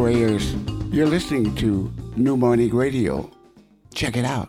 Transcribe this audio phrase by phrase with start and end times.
[0.00, 0.94] Hi, this is Roy Ayers.
[0.94, 3.30] You're listening to New Morning Radio.
[3.92, 4.48] Check it out.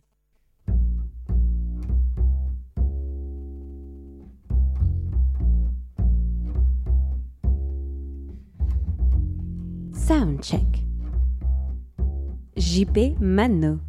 [9.92, 10.80] Soundcheck.
[12.56, 13.82] JP Mano.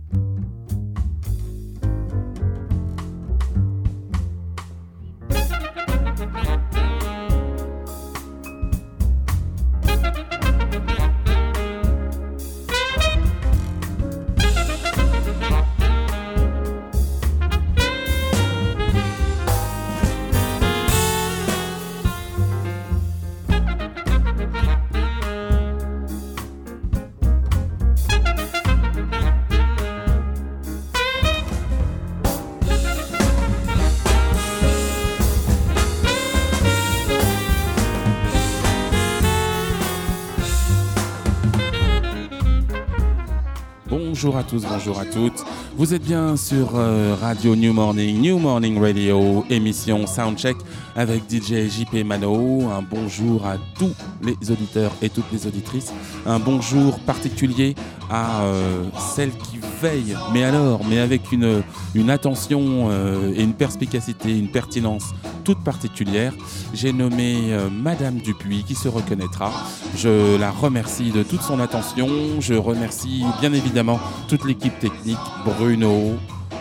[44.43, 45.45] À tous, bonjour à toutes.
[45.77, 50.57] Vous êtes bien sur euh, Radio New Morning, New Morning Radio, émission Soundcheck
[50.97, 52.69] avec DJ JP Mano.
[52.69, 55.93] Un bonjour à tous les auditeurs et toutes les auditrices.
[56.27, 57.77] Un bonjour particulier
[58.11, 58.83] à euh,
[59.15, 61.63] celles qui veillent, mais alors, mais avec une,
[61.95, 66.33] une attention euh, et une perspicacité, une pertinence toute particulière.
[66.75, 69.53] J'ai nommé euh, Madame Dupuis qui se reconnaîtra.
[69.97, 72.09] Je la remercie de toute son attention.
[72.41, 76.15] Je remercie bien évidemment toute l'équipe technique, Bruno,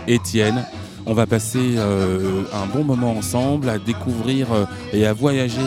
[0.07, 0.65] Étienne.
[1.05, 5.61] On va passer euh, un bon moment ensemble à découvrir euh, et à voyager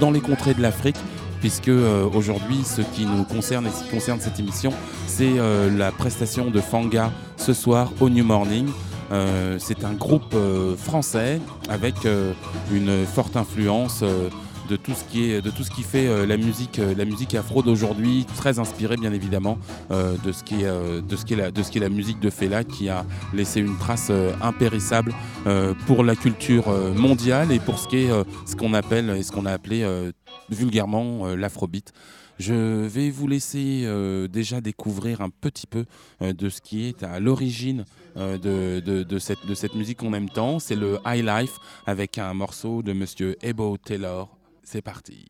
[0.00, 0.96] dans les contrées de l'Afrique
[1.40, 1.70] puisque
[2.14, 4.72] aujourd'hui ce qui nous concerne et ce qui concerne cette émission
[5.06, 5.34] c'est
[5.76, 8.66] la prestation de Fanga ce soir au New Morning.
[9.10, 12.32] Euh, c'est un groupe euh, français avec euh,
[12.70, 14.04] une forte influence
[14.68, 14.76] de
[15.50, 19.12] tout ce qui fait euh, la musique euh, la musique afro d'aujourd'hui très inspiré bien
[19.12, 19.58] évidemment
[19.90, 25.14] de ce qui est la musique de Fela qui a laissé une trace euh, impérissable
[25.86, 28.10] pour la culture mondiale et pour ce qui est
[28.44, 29.86] ce qu'on appelle et ce qu'on a appelé
[30.50, 31.92] vulgairement l'afrobeat.
[32.38, 33.88] Je vais vous laisser
[34.30, 35.86] déjà découvrir un petit peu
[36.20, 37.86] de ce qui est à l'origine
[38.16, 40.58] de cette, de cette musique qu'on aime tant.
[40.58, 41.56] C'est le High Life
[41.86, 44.37] avec un morceau de Monsieur Ebo Taylor.
[44.70, 45.24] C'est parti.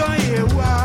[0.00, 0.79] C'était euh, Ebo,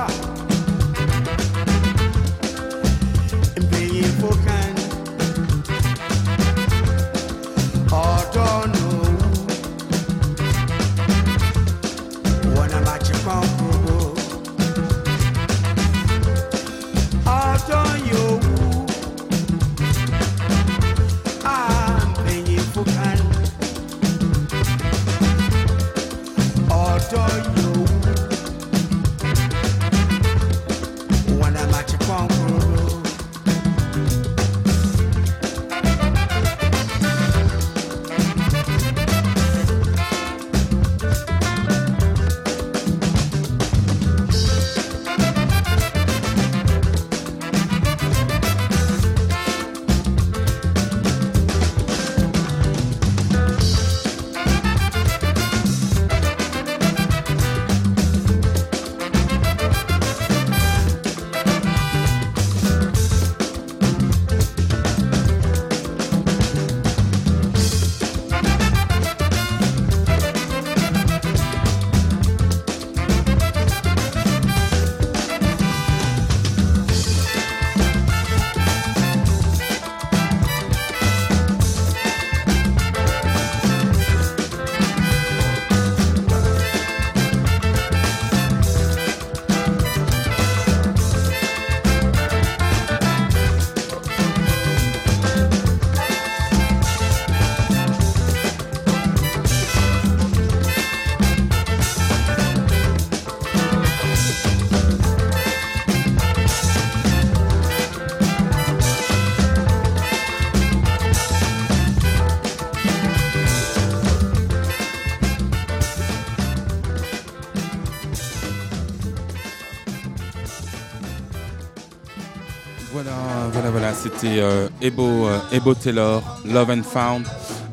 [124.24, 127.26] euh, Ebo, Taylor, Love and Found.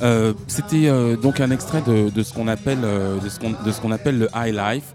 [0.02, 0.90] Euh, c'était
[1.22, 4.94] donc un extrait de, ce qu'on appelle, de ce qu'on appelle le high life.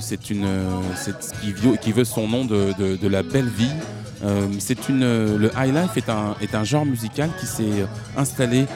[0.00, 0.46] c'est une,
[0.96, 3.72] c'est qui, qui, veut son nom de, de, la belle vie.
[4.88, 8.66] une, le high life est un, est un genre musical qui s'est installé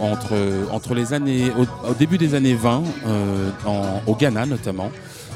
[0.00, 0.34] entre,
[0.70, 2.82] entre les années, au, début des années 20,
[4.06, 4.90] au Ghana notamment.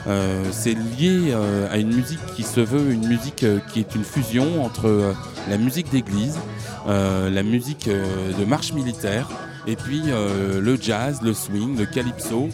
[0.08, 3.94] Euh, c'est lié euh, à une musique qui se veut une musique euh, qui est
[3.94, 5.14] une fusion entre
[5.50, 6.38] la musique d'église,
[6.86, 9.28] la musique de marche militaire,
[9.66, 12.48] et puis le jazz, le swing, le calypso,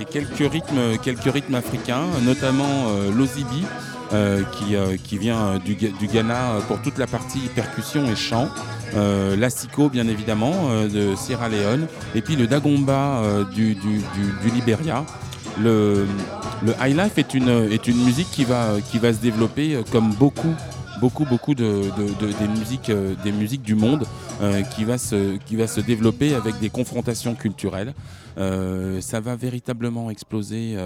[0.00, 0.52] et quelques
[1.32, 3.64] rythmes, africains, notamment l'ozibi,
[5.04, 8.48] qui, vient du, Ghana pour toute la partie percussion et chant,
[8.94, 9.36] euh,
[9.92, 13.22] bien évidemment de Sierra Leone, et puis le Dagomba
[13.54, 14.02] du, du.
[15.58, 16.06] Le,
[16.64, 20.54] le high life est une, musique qui va, se développer euh, comme beaucoup
[21.00, 21.82] beaucoup beaucoup de,
[22.38, 24.06] des musiques euh, des musiques du monde
[24.40, 27.94] euh, qui va se développer avec des confrontations culturelles.
[28.36, 30.76] Ça va véritablement exploser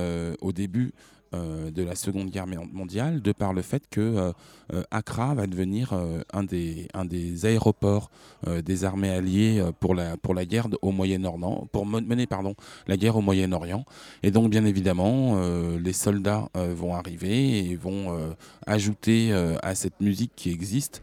[0.41, 0.93] au début
[1.33, 4.33] euh, de la Seconde Guerre mondiale, de par le fait que euh,
[4.73, 5.95] euh, Accra va devenir
[6.33, 8.11] un, des, aéroports
[8.47, 12.57] des armées alliées pour la, pour la guerre au Moyen-Orient, pour mener pardon,
[12.89, 13.85] la guerre au Moyen-Orient.
[14.25, 15.41] Et donc, bien évidemment,
[15.79, 18.35] les soldats vont arriver et vont
[18.67, 19.33] ajouter
[19.63, 21.01] à cette musique qui existe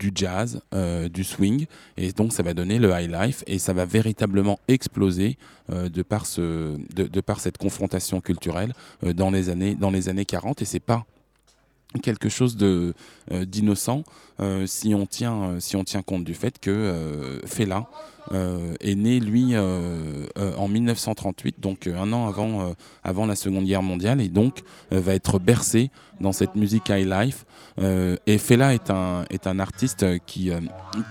[0.00, 1.66] du jazz, euh, du swing,
[1.96, 5.36] et donc ça va donner le high life, et ça va véritablement exploser
[5.70, 6.02] euh, de,
[7.20, 8.72] par cette confrontation culturelle
[9.04, 11.04] euh, dans, les années, dans les années 40, et c'est pas
[12.02, 12.94] quelque chose de
[13.32, 14.04] d'innocent
[14.66, 17.88] si on tient si on tient compte du fait que Fela
[18.32, 24.28] est né lui en 1938 donc un an avant avant la Seconde Guerre mondiale et
[24.28, 24.60] donc
[24.90, 27.44] va être bercé dans cette musique high life
[27.78, 30.60] euh, et Fela est un, est un artiste qui, euh,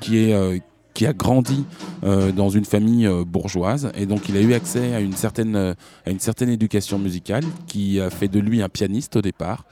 [0.01, 0.57] qui est euh,
[0.95, 1.63] qui a grandi
[2.01, 6.19] dans une famille bourgeoise et donc il a eu accès à une certaine, à une
[6.19, 9.63] certaine éducation musicale qui a fait de lui un pianiste au départ.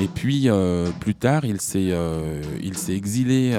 [0.00, 0.48] Et puis
[0.98, 1.92] plus tard, il s'est
[2.88, 3.56] exilé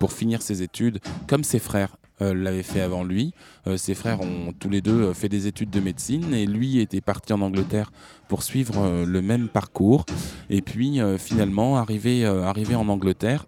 [0.00, 1.94] pour finir ses études comme ses frères
[2.34, 3.34] l'avaient fait avant lui.
[3.76, 7.32] ses frères ont tous les deux fait des études de médecine et lui était parti
[7.32, 7.92] en Angleterre
[8.28, 10.04] pour suivre le même parcours.
[10.50, 13.46] Et puis finalement, arrivé, arrivé en Angleterre,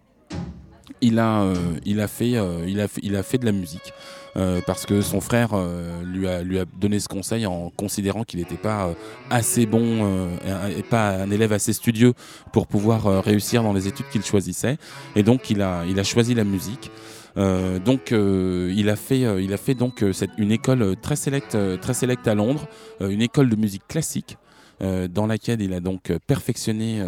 [1.00, 1.54] il a, euh,
[1.84, 3.92] il, a fait, euh, il, a il a fait de la musique.
[4.36, 8.24] euh, parce que son frère euh, lui, a, lui a donné ce conseil en considérant
[8.24, 8.94] qu'il n'était pas euh,
[9.30, 12.14] assez bon euh, et pas un élève assez studieux
[12.52, 14.78] pour pouvoir euh, réussir dans les études qu'il choisissait.
[15.16, 16.90] Et donc il a, il a choisi la musique.
[17.36, 20.04] Euh, donc euh, il a fait, euh, il a fait donc
[20.38, 22.66] une école très sélecte, très sélecte à Londres,
[23.00, 24.36] une école de musique classique.
[24.80, 27.00] dans laquelle il a donc perfectionné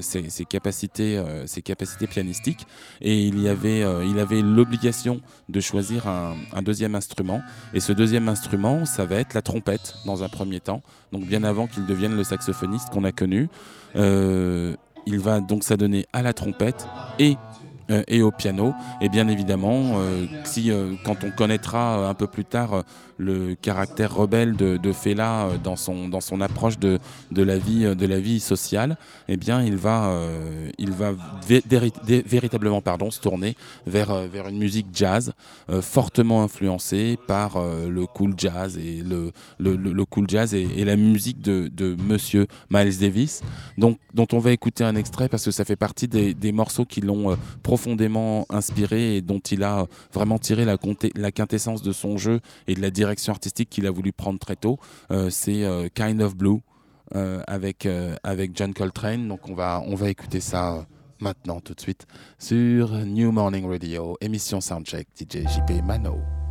[0.00, 2.66] ses, capacités, ses capacités pianistiques,
[3.00, 7.40] et il y avait, il avait l'obligation de choisir un, un deuxième instrument.
[7.74, 10.82] Et ce deuxième instrument, ça va être la trompette dans un premier temps,
[11.12, 13.48] donc bien avant qu'il devienne le saxophoniste qu'on a connu.
[15.08, 16.88] Il va donc s'adonner à la trompette
[17.20, 17.36] et
[18.08, 18.74] et au piano.
[19.00, 22.82] Et bien évidemment, euh, si, euh, quand on connaîtra euh, un peu plus tard euh,
[23.18, 26.98] le caractère rebelle de, de Fela euh, dans, son, dans son approche de,
[27.30, 28.96] de, la vie, euh, de la vie sociale,
[29.28, 31.12] eh bien, il va, euh, il va
[31.48, 35.32] véritablement pardon, se tourner vers, euh, vers une musique jazz
[35.70, 40.84] euh, fortement influencée par euh, le cool jazz et le, le, le- cool jazz et,
[40.84, 43.42] la musique de, de Monsieur Miles Davis,
[43.76, 46.84] donc, dont on va écouter un extrait parce que ça fait partie des, des morceaux
[46.84, 47.36] qui l'ont euh,
[47.76, 52.80] profondément inspiré et dont il a vraiment tiré la, quintessence de son jeu et de
[52.80, 54.78] la direction artistique qu'il a voulu prendre très tôt.
[55.10, 56.60] Euh, C'est euh, Kind of Blue
[57.14, 57.86] euh, avec,
[58.22, 59.28] avec John Coltrane.
[59.28, 60.86] Donc on va, on va écouter ça
[61.20, 62.06] maintenant tout de suite
[62.38, 66.45] sur New Morning Radio, émission Soundcheck, DJ JP Mano.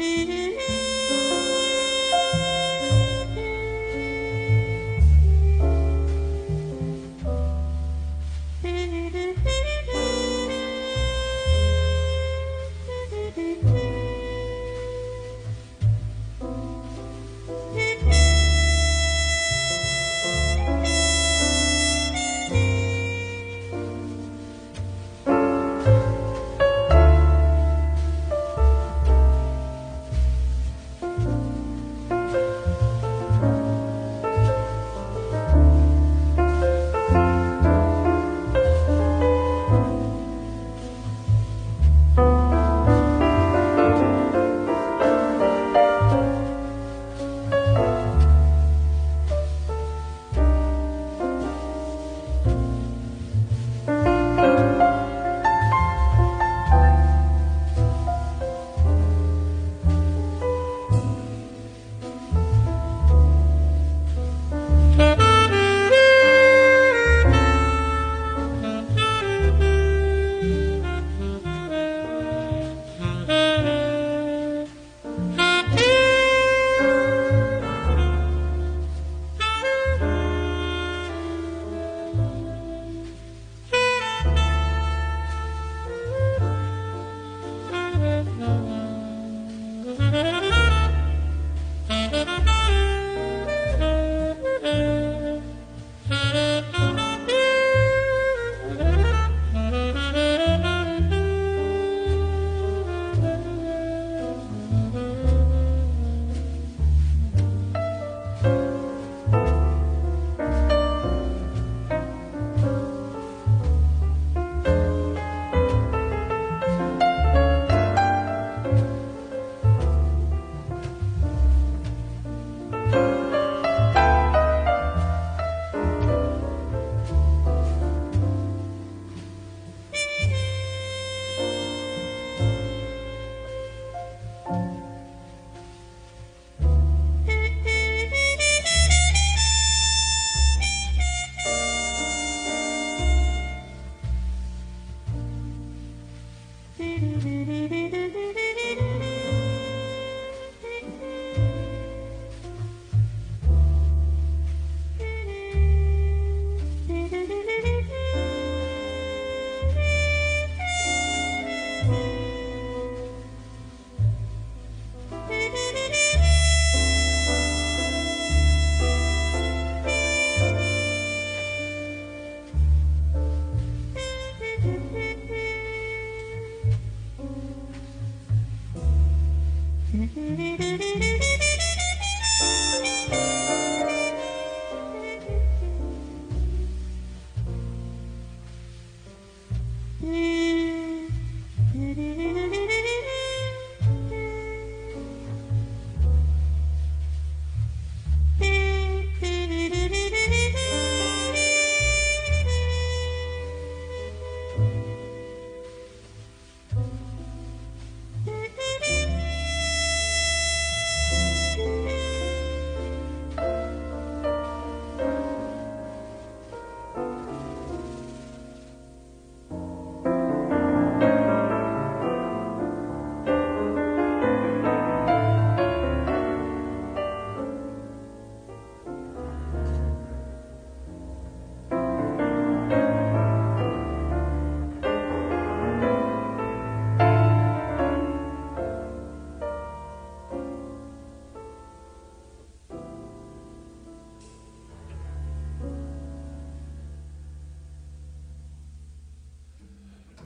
[0.00, 0.30] Mm-hmm.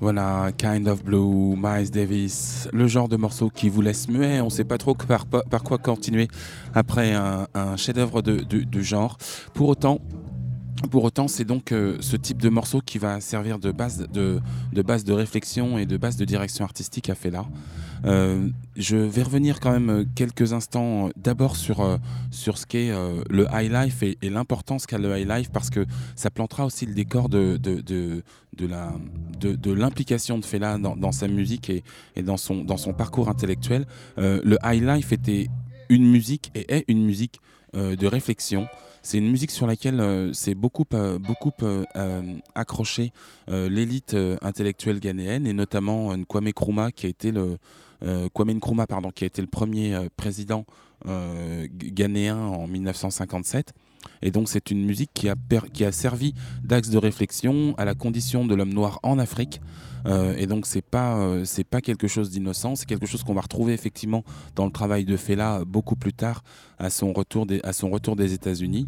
[0.05, 4.43] Voilà, Kind of Blue, Miles Davis, le genre de morceau qui vous laisse muet.
[4.43, 6.29] On ne sait pas trop par, quoi continuer
[6.75, 7.47] après un,
[7.79, 9.17] chef-d'œuvre de, genre.
[9.55, 10.03] Pour autant,
[10.89, 14.41] pour autant, c'est donc euh, ce type de morceau qui va servir de base de,
[14.83, 17.47] base de réflexion et de base de direction artistique à Fela.
[18.05, 21.99] Euh, je vais revenir quand même euh, quelques instants d'abord sur,
[22.31, 22.93] sur ce qu'est
[23.31, 26.95] le high life et, l'importance qu'a le high life parce que ça plantera aussi le
[26.95, 28.23] décor de, de, de,
[29.39, 31.83] de l'implication de, Fela dans, dans, sa musique et,
[32.17, 33.87] et, dans, son, dans son parcours intellectuel.
[34.17, 35.49] le high life était
[35.89, 37.41] une musique et est une musique
[37.75, 38.67] de réflexion.
[39.05, 41.85] C'est une musique sur laquelle euh, c'est beaucoup, euh, beaucoup euh,
[42.55, 43.13] accroché
[43.47, 50.65] l'élite intellectuelle ghanéenne et notamment Kwame Nkrumah Kwame Nkrumah qui a été le premier président
[51.05, 53.75] ghanéen en 1957.
[54.23, 55.35] Et donc c'est une musique qui a,
[55.73, 59.61] qui a servi d'axe de réflexion à la condition de l'homme noir en Afrique.
[60.07, 63.35] Euh, et donc c'est pas euh, c'est pas quelque chose d'innocent, c'est quelque chose qu'on
[63.35, 64.23] va retrouver effectivement
[64.55, 66.45] dans le travail de Fela beaucoup plus tard
[66.79, 68.87] à son retour des, à son retour des États-Unis.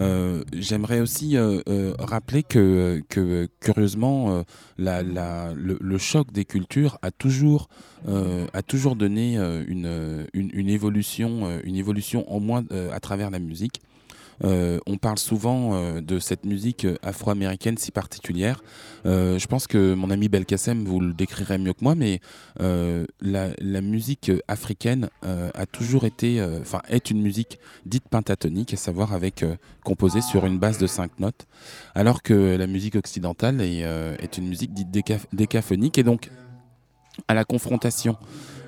[0.00, 1.36] Euh, j'aimerais aussi
[1.98, 4.44] rappeler que, que curieusement,
[4.76, 7.68] le, choc des cultures a toujours,
[8.06, 13.80] a toujours donné une, une, une, évolution, une évolution en moins à travers la musique.
[14.44, 18.62] Euh, on parle souvent euh, de cette musique euh, afro-américaine si particulière.
[19.04, 22.20] je pense que mon ami Belkacem vous le décrirait mieux que moi, mais
[22.58, 29.44] la, musique africaine a toujours été, enfin, est une musique dite pentatonique, à savoir avec
[29.84, 31.46] composée sur une base de cinq notes,
[31.94, 34.90] alors que la musique occidentale est, une musique dite
[35.32, 36.30] décaphonique et donc
[37.28, 38.16] à la confrontation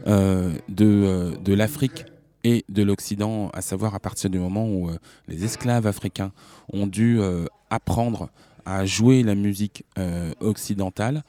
[0.07, 2.05] de l'Afrique
[2.45, 4.99] et de l'Occident, à savoir à partir du moment où euh,
[5.29, 6.33] les esclaves africains
[6.73, 8.31] ont dû euh, apprendre
[8.65, 11.23] à jouer la musique euh, occidentale,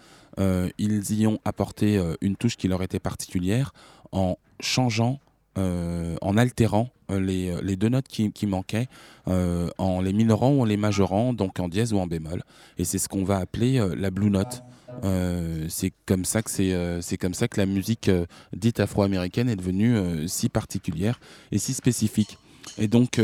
[0.78, 3.74] ils y ont apporté une touche qui leur était particulière
[4.12, 5.20] en changeant,
[5.56, 8.88] en altérant les, les, deux notes qui, qui manquaient,
[9.28, 12.42] en les minorant ou en les majorant, donc en dièse ou en bémol.
[12.80, 14.64] Et c'est ce qu'on va appeler la blue note.
[15.04, 18.26] Euh, c'est comme ça que euh, c'est comme ça que la musique euh,
[18.56, 21.20] dite afro-américaine est devenue si particulière
[21.52, 22.38] et si spécifique.
[22.78, 23.20] Et donc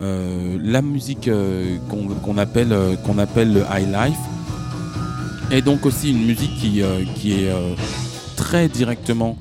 [0.00, 1.30] la musique
[1.88, 4.18] qu'on appelle qu'on appelle le high life
[5.50, 6.82] est donc aussi une musique qui
[7.14, 7.52] qui est
[8.36, 9.36] très directement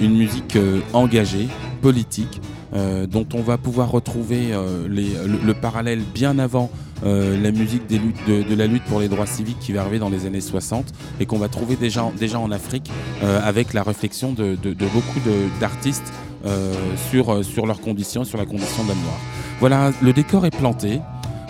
[0.00, 0.58] une musique
[0.92, 1.48] engagée,
[1.80, 2.40] politique,
[2.74, 4.50] dont on va pouvoir retrouver
[4.86, 6.70] le, parallèle bien avant
[7.04, 10.26] euh, la musique de, la lutte pour les droits civiques qui va arriver dans les
[10.26, 10.86] années 60
[11.20, 12.90] et qu'on va trouver déjà, en Afrique
[13.22, 14.56] euh, avec la réflexion de,
[14.92, 15.20] beaucoup
[15.60, 16.12] d'artistes
[16.46, 16.74] euh,
[17.10, 19.18] sur, sur leurs conditions, sur la condition de noir.
[19.60, 21.00] Voilà, le décor est planté.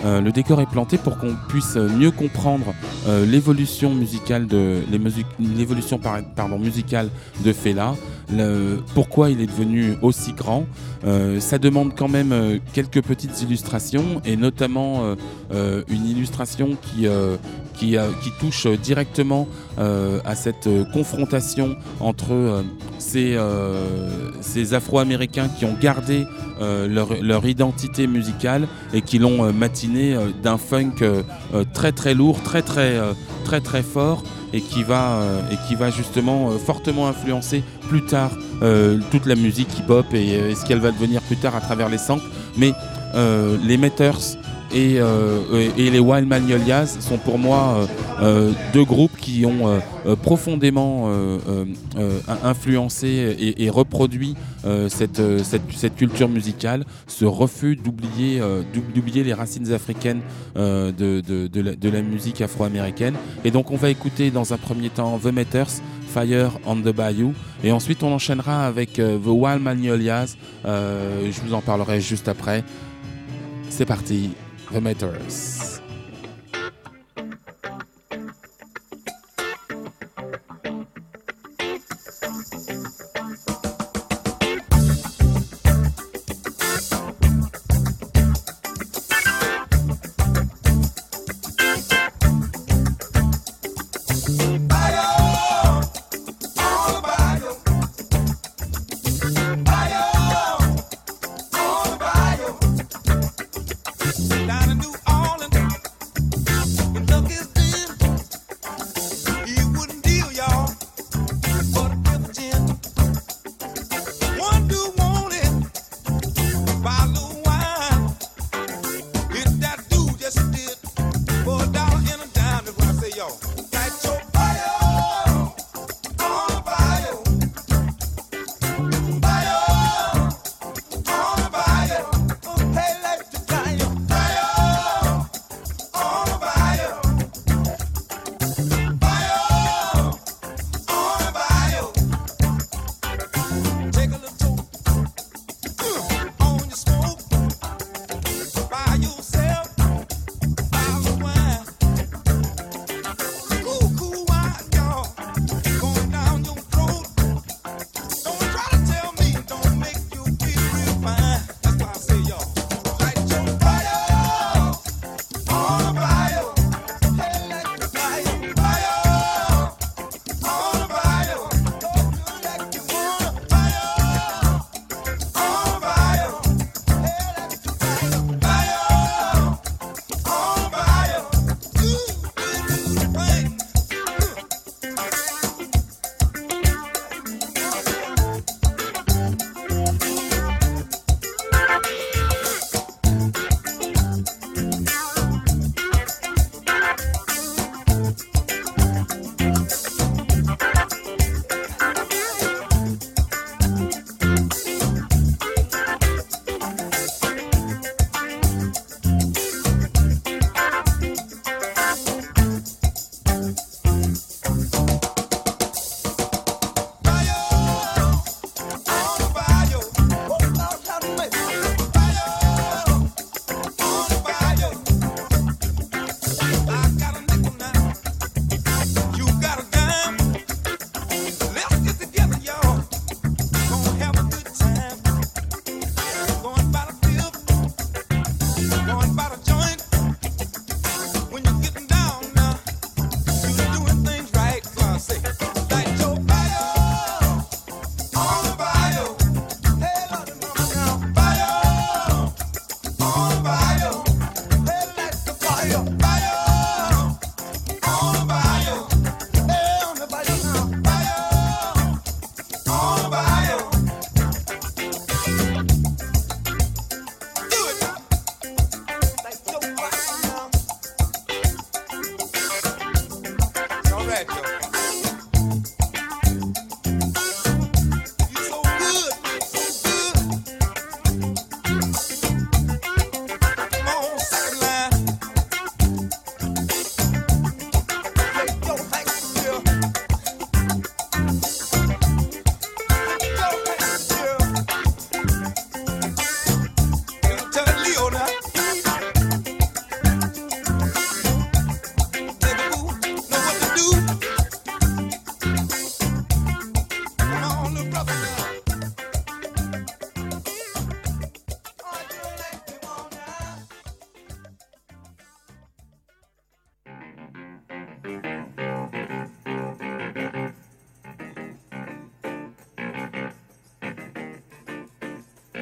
[0.05, 2.73] le décor est planté pour qu'on puisse mieux comprendre
[3.27, 6.01] l'évolution musicale de l'évolution
[6.59, 7.11] musicale
[7.45, 7.95] de Fela,
[8.95, 10.67] pourquoi il est devenu aussi grand.
[11.05, 15.17] Euh, ça demande quand même euh, quelques petites illustrations et notamment
[15.53, 17.07] euh, une illustration qui,
[17.75, 22.65] qui, qui, touche directement à cette confrontation entre
[22.99, 23.39] ces,
[24.41, 26.27] ces Afro-Américains qui ont gardé
[26.61, 30.97] leur, leur, identité musicale et qui l'ont matiné d'un funk
[31.73, 32.99] très très lourd, très très
[33.45, 38.05] très très fort et qui va, euh, et qui va justement euh, fortement influencer plus
[38.05, 38.31] tard
[38.63, 41.99] euh, toute la musique hip-hop et, ce qu'elle va devenir plus tard à travers les
[41.99, 42.27] samples.
[42.57, 42.73] Mais
[43.15, 44.37] les Matters
[44.75, 47.87] euh, et, les Wild Magnolias sont pour moi euh,
[48.21, 49.81] euh, deux groupes qui ont
[50.23, 51.11] profondément
[52.43, 54.35] influencé et, reproduit
[54.89, 58.41] cette, cette, culture musicale, ce refus d'oublier
[59.25, 60.21] les racines africaines
[60.57, 63.15] de, de, la, musique afro-américaine.
[63.45, 67.35] Et donc on va écouter dans un premier temps The Matters, Fire on the Bayou,
[67.63, 72.65] et ensuite on enchaînera avec The Wild Magnolias, je vous en parlerai juste après.
[73.71, 74.31] C'est parti
[74.71, 75.78] The Matters.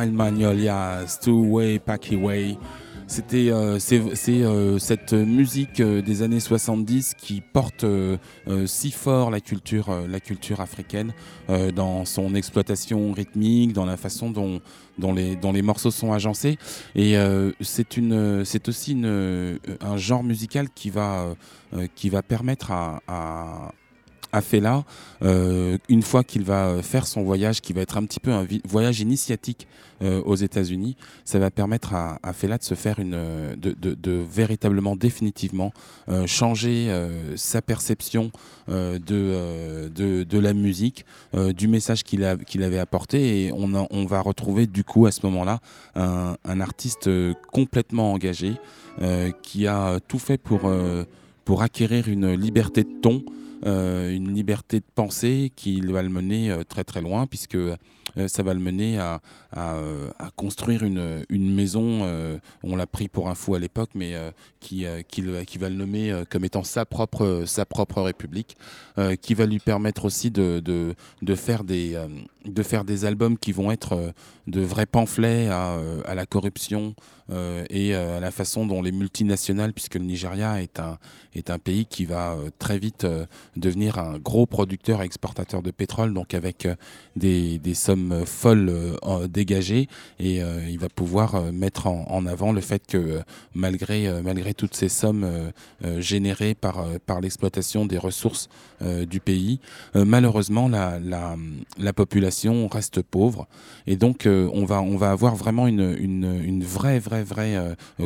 [0.00, 2.56] The Wild Magnolias, Two Way Packy Way.
[3.06, 8.92] C'était euh, c'est euh, cette musique euh, des années 70 qui porte euh, euh, si
[8.92, 9.90] fort la culture
[10.60, 11.12] africaine
[11.74, 16.56] dans son exploitation rythmique, dans la façon dont les morceaux sont agencés
[16.94, 17.16] et
[17.60, 21.34] c'est aussi un genre musical qui va
[22.22, 23.72] permettre à
[24.32, 24.84] à Fela,
[25.22, 28.46] euh, une fois qu'il va faire son voyage, qui va être un petit peu un
[28.64, 29.66] voyage initiatique
[30.02, 34.24] euh, aux États-Unis, ça va permettre à, à Fela de se faire une, euh, de,
[34.30, 35.72] véritablement, définitivement
[36.08, 38.30] euh, changer euh, sa perception
[38.68, 39.88] euh, de, euh,
[40.24, 44.84] de, la musique, euh, du message qu'il a, avait apporté, et on, va retrouver du
[44.84, 45.60] coup à ce moment-là
[45.94, 48.54] un, un artiste euh, complètement engagé
[49.02, 51.04] euh, qui a tout fait pour, euh,
[51.44, 56.50] pour acquérir une liberté de ton euh, une liberté de pensée qui va le mener
[56.50, 57.76] euh, très très loin puisque euh,
[58.26, 59.20] ça va le mener à,
[59.52, 63.90] à, euh, à construire une, maison, euh, on l'a pris pour un fou à l'époque,
[63.94, 67.46] mais euh, qui, va le nommer comme étant sa propre,
[67.96, 68.56] république,
[69.20, 70.94] qui va lui permettre aussi de,
[71.34, 71.98] faire des,
[72.44, 74.12] des albums qui vont être
[74.46, 76.94] de vrais pamphlets à, la corruption
[77.70, 82.36] et à la façon dont les multinationales, puisque le Nigeria est un, pays qui va
[82.58, 83.06] très vite
[83.56, 86.68] devenir un gros producteur et exportateur de pétrole, donc avec
[87.16, 88.70] des, des sommes folles
[89.10, 93.20] euh, dégagées, et euh, il va pouvoir euh, mettre en, avant le fait que euh,
[93.54, 95.26] malgré, malgré toutes ces sommes
[95.98, 96.76] générées par,
[97.06, 98.48] par l'exploitation des ressources
[99.14, 99.60] du pays,
[99.94, 101.36] malheureusement la, la,
[101.78, 103.46] la population reste pauvre,
[103.86, 107.56] et donc on, va, on va avoir vraiment une, une, une vraie, vraie, vraie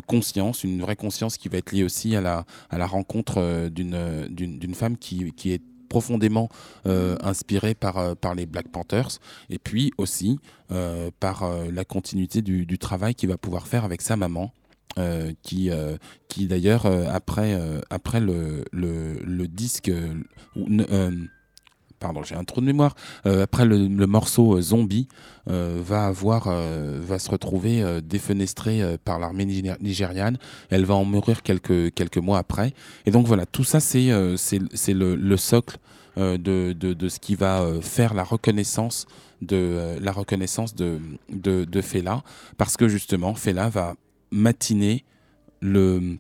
[0.07, 4.75] conscience, une vraie conscience qui va être liée aussi à la, à la rencontre d'une
[4.75, 6.49] femme qui, qui est profondément
[6.87, 9.19] euh, inspirée par, euh, par les Black Panthers
[9.51, 10.39] et puis aussi
[10.71, 14.53] euh, par la continuité du, travail qu'il va pouvoir faire avec sa maman.
[15.43, 15.71] qui,
[16.29, 17.59] qui d'ailleurs après,
[17.91, 20.15] après le, le disque euh,
[20.55, 21.11] ou- n- euh,
[22.01, 22.95] pardon j'ai un trou de mémoire.
[23.27, 25.09] Euh, après le, morceau euh, Zombie
[25.49, 30.39] euh, va avoir va se retrouver défenestré par l'armée nigé- nigériane.
[30.71, 32.73] Elle va en mourir quelques quelques mois après.
[33.07, 35.79] Et donc voilà tout ça c'est c'est le, le socle
[36.17, 39.07] de, de, de ce qui va faire la reconnaissance
[39.43, 42.23] de la reconnaissance de, de Fela.
[42.57, 43.95] Parce que justement Fela va
[44.31, 45.05] matiner
[45.61, 46.19] le,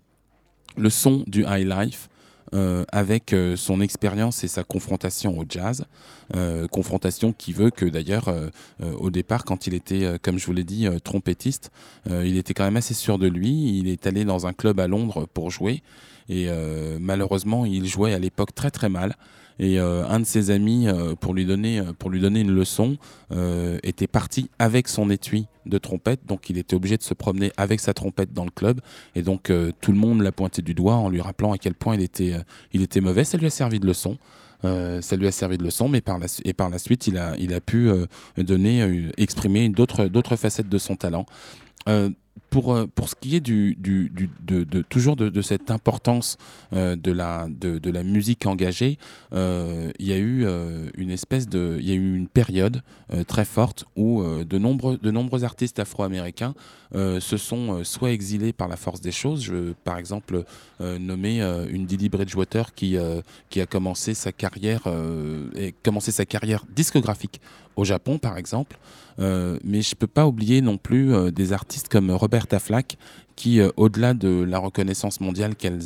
[0.77, 2.09] le son du high life
[2.55, 5.87] euh, avec euh, son expérience et sa confrontation au jazz,
[6.37, 8.33] euh, confrontation qui veut que d'ailleurs
[8.99, 11.71] au départ quand il était, comme je vous l'ai dit, trompettiste,
[12.09, 14.87] il était quand même assez sûr de lui, il est allé dans un club à
[14.87, 15.83] Londres pour jouer.
[16.29, 16.49] Et
[17.01, 19.17] malheureusement il jouait à l'époque très très mal
[19.59, 22.55] et euh, un de ses amis euh, pour lui donner euh, pour lui donner une
[22.55, 22.97] leçon
[23.83, 26.21] était parti avec son étui de trompette.
[26.25, 28.81] Donc il était obligé de se promener avec sa trompette dans le club.
[29.17, 29.51] Et donc
[29.81, 32.35] tout le monde l'a pointé du doigt en lui rappelant à quel point il était
[32.73, 33.25] il était mauvais.
[33.25, 34.19] Ça lui a servi de leçon.
[34.63, 37.35] Ça lui a servi de leçon, mais par la, et par la suite, il a,
[37.39, 37.91] il a pu
[39.17, 41.27] exprimer d'autres facettes de son talent.
[42.51, 44.11] Pour, euh, pour ce qui est du, du,
[44.45, 46.37] de, de- toujours de, cette importance
[46.73, 48.99] euh, de, la, de, de la musique engagée,
[49.33, 50.47] euh, il y a eu
[50.97, 52.83] une espèce de, il y a eu une période
[53.27, 56.55] très forte où de nombreux, de nombreux artistes afro-américains
[56.93, 59.43] se sont soit exilés par la force des choses.
[59.45, 60.45] Je veux par exemple
[60.81, 62.97] nommer une Didi Bridgewater qui,
[63.51, 64.83] qui a commencé sa carrière,
[65.57, 67.41] et commencé sa carrière discographique
[67.77, 68.79] au Japon par exemple.
[69.21, 72.97] Euh, mais je peux pas oublier non plus euh, des artistes comme Roberta Flack
[73.37, 75.81] qui, euh, au-delà de la reconnaissance mondiale qu'elle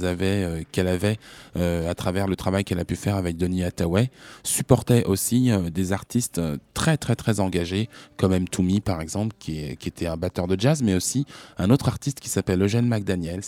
[0.89, 1.19] avait
[1.57, 4.11] euh, à travers le travail qu'elle a pu faire avec Donny Hathaway,
[4.43, 6.41] supportait aussi des artistes
[6.75, 8.49] très très très engagés comme M.
[8.49, 11.25] Toomey par exemple, qui, était un batteur de jazz, mais aussi
[11.57, 13.41] un autre artiste qui s'appelle Eugene McDaniels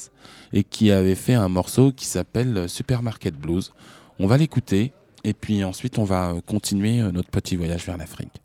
[0.53, 3.73] et qui avait fait un morceau qui s'appelle Supermarket Blues.
[4.19, 4.93] On va l'écouter
[5.25, 8.41] et puis ensuite on va continuer notre petit voyage vers l'Afrique.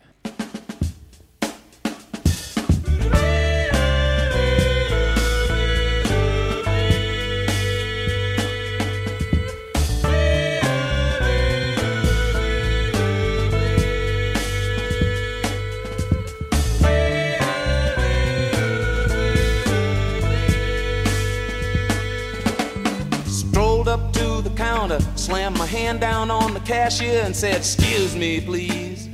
[25.96, 29.08] Hand down on the cashier, and said, Excuse me, please.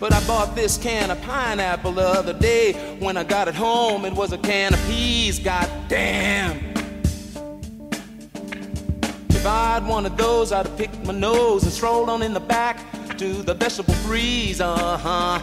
[0.00, 2.72] But I bought this can of pineapple the other day.
[2.98, 5.38] When I got it home, it was a can of peas.
[5.38, 6.56] God damn.
[9.28, 12.78] If I'd wanted those, I'd have picked my nose and strolled on in the back
[13.18, 15.40] to the vegetable freeze, uh huh.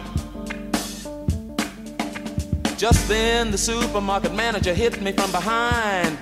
[2.76, 6.18] Just then the supermarket manager hit me from behind,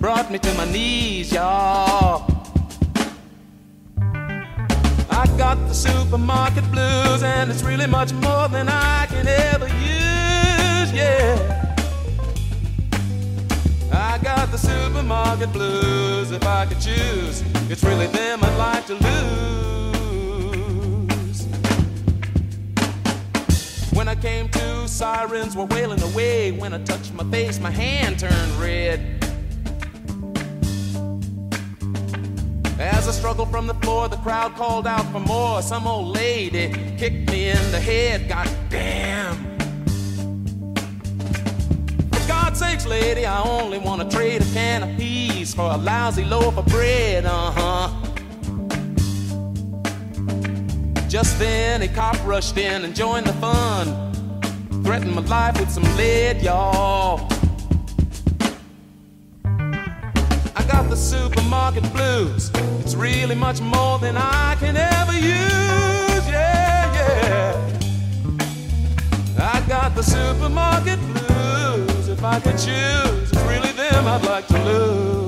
[0.00, 2.24] brought me to my knees, y'all.
[5.10, 10.92] I got the supermarket blues, and it's really much more than I can ever use,
[10.94, 11.76] yeah.
[13.92, 17.42] I got the supermarket blues if I could choose.
[17.68, 19.20] It's really them I'd like to lose.
[23.92, 26.52] When I came to, sirens were wailing away.
[26.52, 29.19] When I touched my face, my hand turned red.
[32.80, 35.60] As I struggled from the floor, the crowd called out for more.
[35.60, 38.26] Some old lady kicked me in the head.
[38.26, 39.36] God damn.
[42.10, 45.76] For God's sakes, lady, I only want to trade a can of peas for a
[45.76, 47.26] lousy loaf of bread.
[47.26, 47.90] Uh huh.
[51.06, 54.10] Just then, a cop rushed in and joined the fun.
[54.84, 57.28] Threatened my life with some lead, y'all.
[60.90, 62.50] The supermarket blues.
[62.80, 66.26] It's really much more than I can ever use.
[66.28, 67.78] Yeah, yeah.
[69.38, 72.08] I got the supermarket blues.
[72.08, 75.19] If I could choose, it's really them I'd like to lose.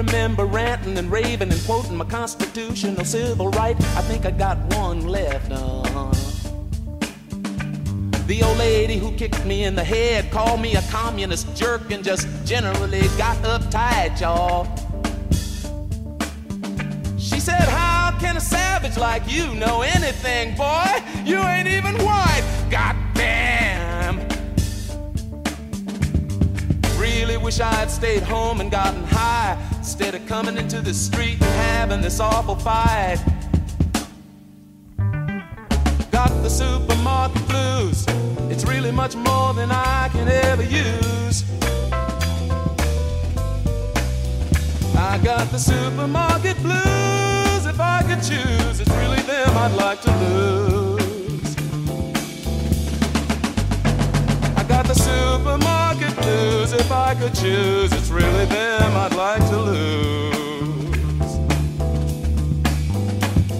[0.00, 3.76] Remember ranting and raving and quoting my constitutional civil right.
[3.76, 5.52] I think I got one left.
[5.52, 6.10] Uh-huh.
[8.26, 12.02] The old lady who kicked me in the head called me a communist jerk and
[12.02, 14.64] just generally got uptight, y'all.
[17.18, 20.86] She said, How can a savage like you know anything, boy?
[21.26, 22.44] You ain't even white.
[22.70, 24.16] God damn.
[26.98, 29.58] Really wish I had stayed home and gotten high
[29.92, 33.18] instead of coming into the street and having this awful fight.
[36.12, 38.06] Got the supermarket blues.
[38.52, 41.42] It's really much more than I can ever use.
[44.96, 47.66] I got the supermarket blues.
[47.66, 50.79] If I could choose, it's really them I'd like to lose.
[56.10, 56.72] Supermarket blues.
[56.72, 61.36] If I could choose, it's really them I'd like to lose.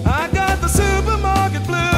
[0.05, 1.90] I got the supermarket blues.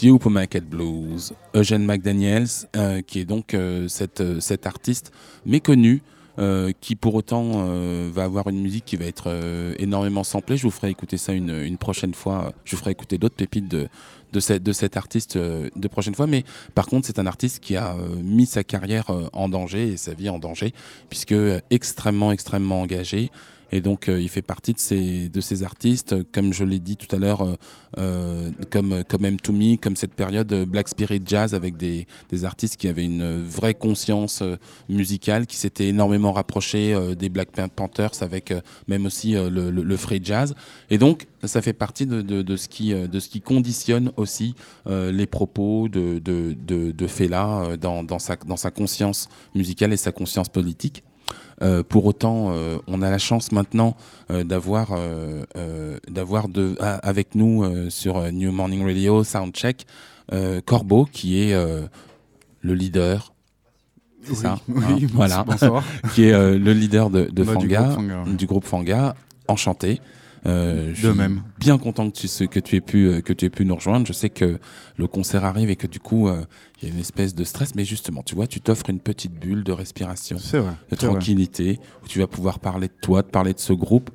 [0.00, 5.12] Supermarket Blues, Eugène McDaniels, euh, qui est donc euh, cette, euh, cet artiste
[5.44, 6.02] méconnu.
[6.80, 7.66] qui pour autant
[8.16, 9.28] va avoir une musique qui va être
[9.78, 10.56] énormément samplée.
[10.56, 12.54] Je vous ferai écouter ça une, une prochaine fois.
[12.64, 13.88] Je vous ferai écouter d'autres pépites de,
[14.32, 16.26] de, de cet artiste de prochaine fois.
[16.26, 16.44] Mais
[16.74, 20.30] par contre, c'est un artiste qui a mis sa carrière en danger et sa vie
[20.30, 20.72] en danger,
[21.10, 21.34] puisque
[21.68, 23.30] extrêmement, extrêmement engagé.
[23.72, 26.78] Et donc, euh, il fait partie de ces, de ces artistes, euh, comme je l'ai
[26.80, 27.56] dit tout à l'heure,
[27.98, 32.88] euh, comme, comme M2Me, comme cette période Black Spirit Jazz avec des, des artistes qui
[32.88, 34.42] avaient une vraie conscience
[34.88, 38.52] musicale, qui s'étaient énormément rapprochés des Black Pan- Panthers avec
[38.88, 40.54] même aussi le, le- le free jazz.
[40.90, 44.54] Et donc, ça fait partie de, de, de ce, qui, de ce qui conditionne aussi
[44.86, 49.92] euh, les propos de, de, de, de Fela dans, dans, sa, dans sa conscience musicale
[49.92, 51.02] et sa conscience politique.
[51.62, 53.96] Euh, pour autant, euh, on a la chance maintenant
[54.30, 54.96] euh, d'avoir
[56.08, 59.86] d'avoir de ah, avec nous sur New Morning Radio Soundcheck
[60.64, 61.54] Corbeau qui est
[62.60, 63.32] le leader.
[64.22, 64.58] C'est Oui, ça.
[64.68, 65.44] oui, hein, voilà.
[65.44, 65.82] bonsoir.
[66.14, 68.32] qui est euh, le leader de, de Bah, du Fanga, groupe Fanga, ouais.
[68.34, 69.14] du groupe Fanga.
[69.48, 70.00] Enchanté.
[70.46, 71.42] Euh, je De même.
[71.58, 74.06] Bien content que tu, que tu aies pu euh, que tu aies pu nous rejoindre.
[74.06, 74.58] Je sais que
[74.96, 76.44] le concert arrive et que du coup euh,
[76.80, 79.32] il y a une espèce de stress, mais justement, tu vois, tu t'offres une petite
[79.32, 80.58] bulle de respiration vrai.
[80.58, 80.74] de vrai.
[80.96, 84.10] tranquillité, où tu vas pouvoir parler de toi, de parler de ce groupe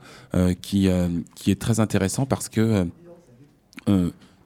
[0.62, 0.90] qui,
[1.36, 2.88] qui est très intéressant parce que,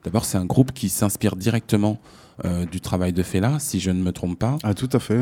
[0.04, 1.98] d'abord, c'est un groupe qui s'inspire directement
[2.46, 4.56] euh, du travail de Fela, si je ne me trompe pas.
[4.62, 5.18] Ah, tout à fait.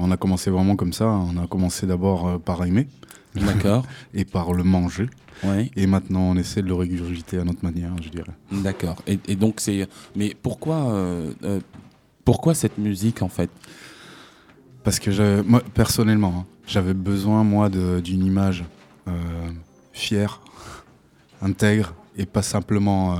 [0.00, 1.06] On a commencé vraiment comme ça.
[1.06, 2.86] On a commencé d'abord euh, par aimer.
[3.34, 3.86] D'accord.
[4.14, 5.08] et par le manger.
[5.44, 5.70] Ouais.
[5.76, 8.32] Et maintenant, on essaie de le régurgiter à notre manière, je dirais.
[8.52, 9.02] D'accord.
[9.06, 9.88] Et, et donc c'est.
[10.16, 11.60] Mais pourquoi, euh, euh,
[12.24, 13.50] pourquoi cette musique en fait?
[14.84, 18.64] Parce que moi, personnellement, hein, j'avais besoin, moi, d'une image
[19.08, 19.12] euh,
[19.92, 20.40] fière,
[21.42, 23.18] intègre, et pas simplement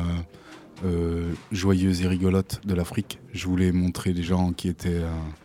[1.53, 3.19] joyeuse et rigolote de l'Afrique.
[3.35, 5.03] Je voulais montrer des gens qui étaient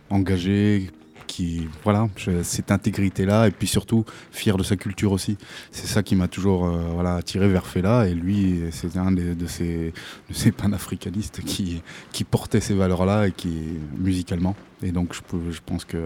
[0.09, 0.89] engagés,
[1.35, 5.37] qui, voilà, je- cette intégrité-là, et puis surtout fier de sa culture aussi.
[5.71, 9.35] C'est ça qui m'a toujours euh, voilà, attiré vers Fela, et lui, c'était un des-
[9.35, 9.91] de ces,
[10.29, 11.81] de ces panafricanistes qui,
[12.13, 13.51] qui portait ces valeurs-là, et qui,
[13.97, 14.55] musicalement.
[14.81, 15.97] Et donc, je, peux- je pense que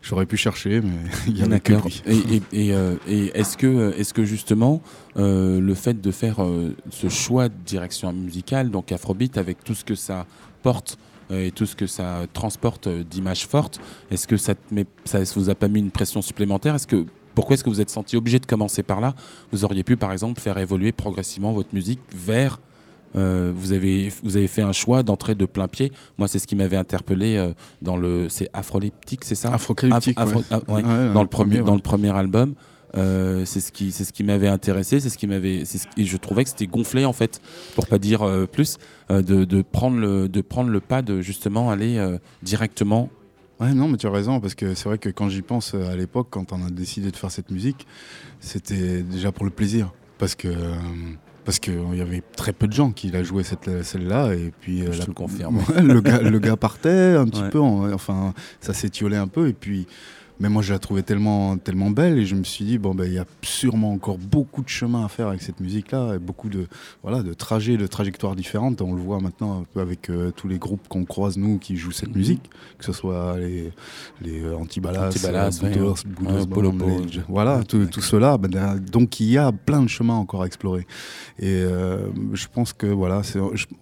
[0.00, 0.90] j'aurais pu chercher, mais
[1.26, 1.88] il y avait que D'accord.
[1.88, 2.02] lui.
[2.06, 4.80] Et, et, et, euh, et est-ce que, est-ce que justement
[5.16, 6.36] euh, le fait de faire
[6.90, 10.26] ce choix de direction musicale, donc Afrobeat, avec tout ce que ça
[10.62, 10.98] porte
[11.32, 13.80] et tout ce que ça transporte euh, d'images fortes,
[14.10, 16.74] est-ce que ça, te met, ça vous a pas mis une pression supplémentaire?
[16.74, 17.04] Est-ce que
[17.34, 19.14] pourquoi est-ce que vous êtes senti obligé de commencer par là?
[19.52, 22.60] Vous auriez pu, par exemple, faire évoluer progressivement votre musique vers
[23.14, 25.92] euh, vous, avez, vous avez fait un choix d'entrer de plein pied.
[26.18, 27.52] Moi, c'est ce qui m'avait interpellé euh,
[27.82, 28.28] dans le.
[28.28, 29.52] C'est Afroleptique, c'est ça?
[29.52, 30.44] Afrocalyptique, Afro- ouais.
[30.50, 30.82] ah, ouais.
[30.82, 32.54] Ouais, dans, le premier, dans le premier album.
[32.96, 36.04] Euh, c'est ce qui c'est ce qui m'avait intéressé c'est ce qui m'avait ce et
[36.04, 37.40] je trouvais que c'était gonflé en fait
[37.74, 38.76] pour pas dire euh, plus
[39.10, 41.98] euh, de, de prendre le de prendre le pas de justement aller
[42.42, 43.08] directement
[43.60, 45.94] Ouais, non, mais tu as raison, parce que c'est vrai que quand j'y pense à
[45.94, 47.86] l'époque, quand on a décidé de faire cette musique,
[48.40, 49.92] c'était déjà pour le plaisir.
[50.18, 50.48] Parce que.
[51.44, 54.80] Parce qu'il y avait très peu de gens qui la jouaient cette, celle-là et puis
[54.84, 55.60] Je la- te le confirme.
[55.80, 57.50] Le, gars, le gars partait un petit Ouais.
[57.50, 59.86] peu, en- enfin ça s'étiolait un peu et puis
[60.40, 63.04] mais moi je la trouvais tellement tellement belle et je me suis dit bon ben
[63.04, 66.18] il y a sûrement encore beaucoup de chemin à faire avec cette musique là et
[66.18, 66.66] beaucoup de
[67.02, 68.80] voilà de trajets de trajectoires différentes.
[68.82, 71.76] On le voit maintenant un peu avec euh, tous les groupes qu'on croise nous qui
[71.76, 72.16] jouent cette Mhm.
[72.16, 73.72] musique que ce soit les
[74.20, 75.94] les euh, Antibalas, Antibalas, euh, ouais, ouais.
[76.06, 76.44] Buddhas
[76.84, 78.38] Ouais, les- voilà Ouais, tout, cela.
[78.38, 80.86] Ben, donc il y a plein de chemins encore à explorer.
[81.38, 83.22] Et euh, je pense que voilà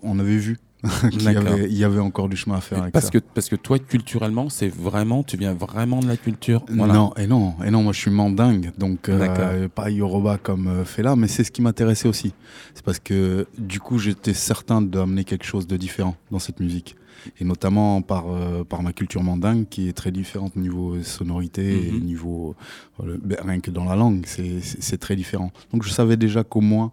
[0.02, 0.58] on avait vu
[1.10, 3.10] qu'il y avait, il y avait encore du chemin à faire avec parce ça.
[3.10, 6.94] que parce que toi culturellement c'est vraiment tu viens vraiment de la culture voilà.
[6.94, 9.36] Non, et non, et non, moi je suis mandingue, donc D'accord.
[9.48, 12.32] euh, pas Yoruba comme euh, Fela, mais c'est ce qui m'intéressait aussi.
[12.74, 16.96] C'est parce que du coup j'étais certain d'amener quelque chose de différent dans cette musique.
[17.38, 21.92] Et notamment par, euh, par ma culture mandingue qui est très différente niveau sonorité et
[21.92, 22.00] Mhm.
[22.00, 22.54] niveau.
[23.04, 25.50] euh, ben, rien que dans la langue, c'est c'est très différent.
[25.72, 26.92] Donc je savais déjà qu'au moins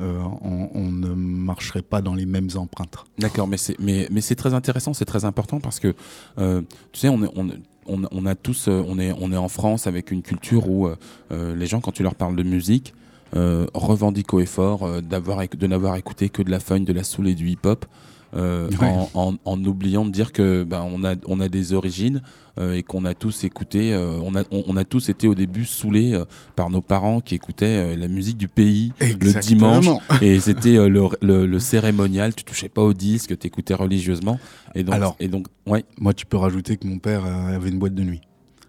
[0.00, 3.04] euh, on, ne marcherait pas dans les mêmes empreintes.
[3.18, 5.94] D'accord, mais c'est très intéressant, c'est très important parce que
[6.38, 10.88] euh, tu sais, on a tous, euh, on est en France avec une culture où
[11.30, 12.94] les gens quand tu leur parles de musique
[13.32, 17.34] revendiquent au effort d'avoir de n'avoir écouté que de la funk, de la soul et
[17.34, 17.86] du hip hop.
[18.34, 22.20] Euh, en, en, en oubliant de dire que ben, on a on a des origines
[22.58, 25.34] euh, et qu'on a tous écouté euh, on a on, on a tous été au
[25.34, 26.20] début saoulés
[26.56, 29.86] par nos parents qui écoutaient la musique du pays le dimanche
[30.20, 34.38] et c'était le, le, le cérémonial, tu touchais pas au disque, tu écoutais religieusement.
[34.74, 35.16] Et donc, Alors.
[35.20, 38.20] et donc ouais, Moi, tu peux rajouter que mon père avait une boîte de nuit.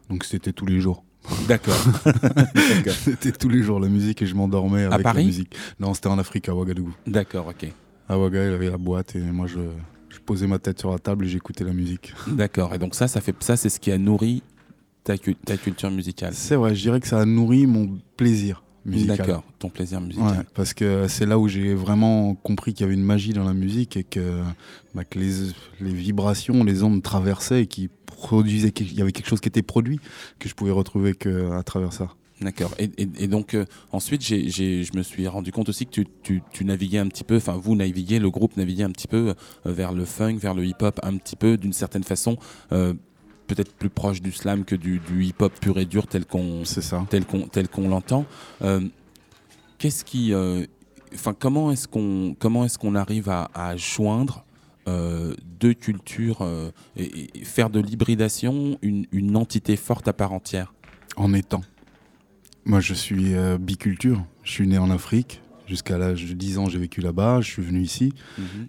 [0.10, 1.04] Donc c'était tous les jours.
[1.48, 1.74] d'accord.
[3.04, 5.22] C'était tous les jours la musique et je m'endormais avec Paris?
[5.22, 5.56] la musique.
[5.80, 6.94] Non, c'était en Afrique, à Ouagadougou.
[7.08, 7.72] D'accord, ok.
[8.08, 9.60] À Ouaga, il avait la boîte et moi, je,
[10.10, 12.14] je posais ma tête sur la table et j'écoutais la musique.
[12.28, 12.74] D'accord.
[12.74, 14.44] Et donc ça, ça fait ça, c'est ce qui a nourri
[15.04, 16.34] ta, cu- ta culture musicale.
[16.34, 19.18] C'est vrai, je dirais que ça a nourri mon plaisir musical.
[19.18, 19.44] D'accord.
[19.58, 20.46] Ton plaisir Ouais, musical.
[20.54, 23.56] parce que c'est là où j'ai vraiment compris qu'il y avait une magie dans la
[23.56, 24.42] musique et que,
[24.94, 25.32] bah, que les,
[25.82, 29.64] les vibrations, les ondes traversaient et qui produisaient, qu'il y avait quelque chose qui était
[29.64, 30.00] produit
[30.38, 32.10] que je pouvais retrouver que à travers ça.
[32.46, 32.72] D'accord.
[32.80, 35.92] Et, et- et donc euh, ensuite, j'ai, j'ai- je me suis rendu compte aussi que
[35.92, 39.08] tu, tu, tu naviguais un petit peu, enfin vous naviguez, le groupe naviguait un petit
[39.08, 39.34] peu
[39.66, 42.38] euh, vers le funk, vers le hip-hop, un petit peu d'une certaine façon,
[42.72, 42.94] euh,
[43.48, 46.82] peut-être plus proche du slam que du, du hip-hop pur et dur tel qu'on C'est
[46.82, 47.06] ça.
[47.10, 48.26] tel qu'on tel qu'on l'entend.
[49.78, 50.34] Qu'est-ce qui,
[51.14, 54.46] enfin, comment est-ce qu'on comment est-ce qu'on arrive à, à joindre
[54.88, 60.32] euh, deux cultures euh, et, et faire de l'hybridation une, une entité forte à part
[60.32, 60.74] entière?
[61.18, 61.62] En étant.
[62.68, 64.26] Moi, je suis euh, biculture.
[64.44, 65.40] Je suis né en Afrique.
[65.68, 67.42] Jusqu'à l'âge de 10 ans, j'ai vécu là-bas.
[67.42, 68.12] Je suis venu ici.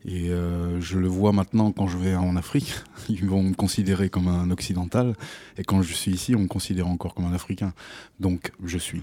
[0.05, 2.75] Et euh, je le vois maintenant quand je vais en Afrique.
[3.09, 5.15] Ils vont me considérer comme un occidental.
[5.57, 7.73] Et quand je suis ici, on me considère encore comme un africain.
[8.21, 9.01] Donc, je suis.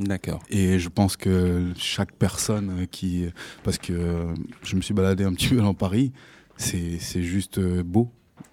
[0.00, 0.42] D'accord.
[0.50, 3.26] Et je pense que chaque personne qui.
[3.62, 6.12] Parce que euh, je me suis baladé un petit peu dans Paris.
[6.56, 8.10] C'est juste beau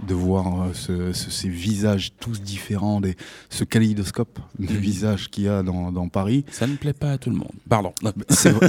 [0.08, 3.16] de voir euh, ce- ce- ces visages tous différents, des,
[3.50, 4.80] ce kaléidoscope de Mhm.
[4.80, 6.44] visages qu'il y a dans, dans Paris.
[6.52, 7.52] Ça ne plaît pas à tout le monde.
[7.70, 7.94] Pardon.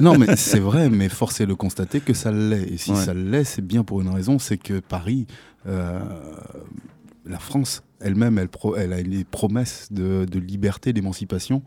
[0.03, 2.65] Non, mais c'est vrai, mais force est de constater que ça l'est.
[2.71, 3.03] Et si Ouais.
[3.05, 5.27] ça l'est, c'est bien pour une raison, c'est que Paris,
[5.67, 6.01] euh,
[7.25, 11.63] la France elle-même, elle, pro- elle a des promesses de, de liberté, d'émancipation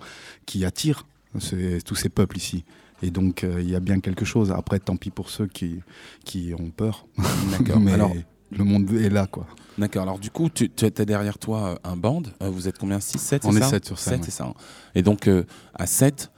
[0.46, 1.06] qui attirent
[1.40, 2.66] ces- tous ces peuples ici.
[3.02, 4.52] Et donc, euh, il y a bien quelque chose.
[4.52, 5.80] Après, tant pis pour ceux qui,
[6.26, 7.06] qui ont peur.
[7.58, 7.80] D'accord.
[7.80, 8.14] Mais Alors,
[8.52, 9.48] le monde est là, quoi.
[9.78, 10.04] D'accord.
[10.04, 12.24] Alors du coup, tu as derrière toi euh, un band.
[12.42, 13.00] Euh, vous êtes combien?
[13.00, 13.70] 6, 7 On est ça?
[13.70, 14.26] sept sur scène, Sept, ouais.
[14.26, 14.46] c'est ça.
[14.46, 14.54] hein.
[14.96, 15.44] Et donc euh,
[15.74, 16.32] à 7,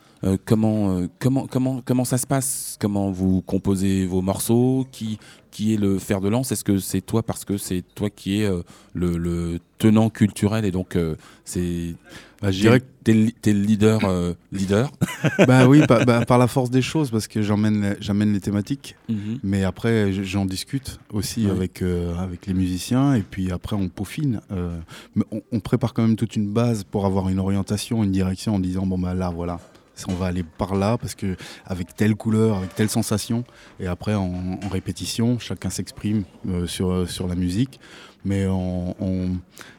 [0.45, 2.77] comment, euh, comment, comment, comment ça se passe?
[2.79, 4.87] Comment vous composez vos morceaux?
[4.91, 5.19] Qui,
[5.51, 6.51] qui est le fer de lance?
[6.51, 7.21] Est-ce que c'est toi?
[7.21, 10.97] Parce que c'est toi qui es euh, le, le tenant culturel et donc
[11.45, 11.93] c'est
[12.41, 14.91] Bah, je dirais que le t'es le leader euh, leader
[15.47, 18.39] bah oui, bah, bah, par la force des choses, parce que j'emmène les- j'amène les
[18.41, 19.39] thématiques, Mhm.
[19.43, 21.51] mais après j'en discute aussi Ouais.
[21.51, 24.41] avec, euh, avec les musiciens, et puis après on peaufine.
[24.51, 24.77] euh,
[25.15, 28.55] mais on, on prépare quand même toute une base pour avoir une orientation, une direction
[28.55, 29.59] en disant bon bah là voilà.
[30.07, 31.35] On va aller par là parce que
[31.65, 33.43] avec telle couleur, avec telle sensation,
[33.79, 36.23] et après en, en répétition, chacun s'exprime
[36.67, 37.79] sur, sur la musique,
[38.27, 39.31] mais on, on-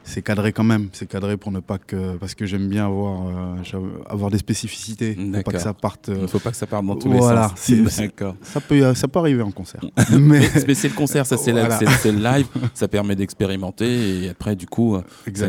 [0.03, 3.27] c'est cadré quand même, c'est cadré pour ne pas que parce que j'aime bien avoir
[3.27, 3.79] euh,
[4.09, 6.09] avoir des spécificités, pour pas que ça parte.
[6.09, 7.97] euh, Il ne faut pas que ça parte dans tous Voilà, les sens.
[7.99, 8.35] D'accord.
[8.41, 9.81] ça peut, ça peut arriver en concert.
[10.19, 11.79] Mais Mais c'est le concert, ça c'est Voilà.
[11.79, 15.03] le live, ça permet d'expérimenter et après du coup, euh.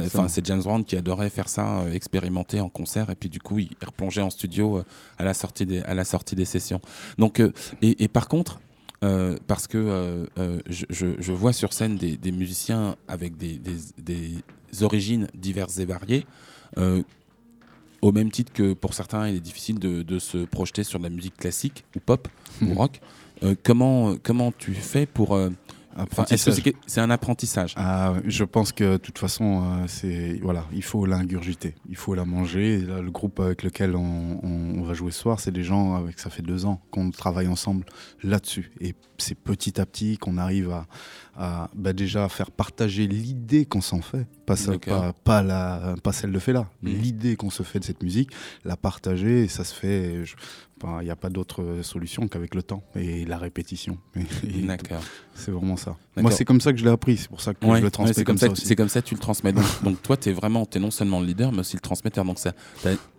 [0.05, 3.40] Enfin, c'est James Brown qui adorait faire ça, euh, expérimenter en concert, et puis du
[3.40, 4.82] coup, il replongeait en studio
[5.18, 6.80] à la sortie des à la sortie des sessions.
[7.18, 7.40] Donc,
[7.82, 8.61] et, et par contre,
[9.03, 13.36] euh, parce que euh, euh, je, je- je vois sur scène des, des musiciens avec
[13.36, 16.26] des, des- des origines diverses et variées.
[18.03, 21.05] au même titre que pour certains, il est difficile de, de se projeter sur de
[21.05, 22.28] la musique classique ou pop
[22.62, 23.01] ou rock.
[23.42, 25.34] Euh, comment, comment tu fais pour.
[25.97, 26.74] Enfin, Est-ce que Apprentissage.
[26.86, 27.74] c'est un apprentissage?
[27.76, 32.14] Ah, je pense que de toute façon, euh, c'est voilà, il faut l'ingurgiter, il faut
[32.14, 32.74] la manger.
[32.74, 36.18] Et là, le groupe avec lequel on, va jouer ce soir, c'est des gens avec
[36.18, 37.84] ça fait deux ans qu'on travaille ensemble
[38.22, 38.72] là-dessus.
[38.80, 40.86] Et c'est petit à petit qu'on arrive à,
[41.36, 46.12] à, bah, déjà faire partager l'idée qu'on s'en fait, pas, ça- pas, pas la, pas
[46.12, 46.91] celle de fait là, Mhm.
[46.93, 48.30] l'idée qu'on se fait de cette musique,
[48.64, 49.45] la partager.
[49.45, 50.24] Et ça se fait.
[50.24, 50.34] je-
[50.83, 53.99] Il n'y a pas d'autre solution qu'avec le temps et la répétition.
[54.45, 55.03] D'accord.
[55.35, 55.97] c'est vraiment ça.
[56.16, 57.16] Moi, c'est comme ça que je l'ai appris.
[57.16, 58.89] C'est pour ça que Ouais, je le ouais, transmets c'est comme, comme, ça, c'est comme
[58.89, 59.53] ça que tu le transmets.
[59.53, 62.24] Donc, donc toi, tu es vraiment, es non seulement le leader, mais aussi le transmetteur.
[62.24, 62.53] Donc ça,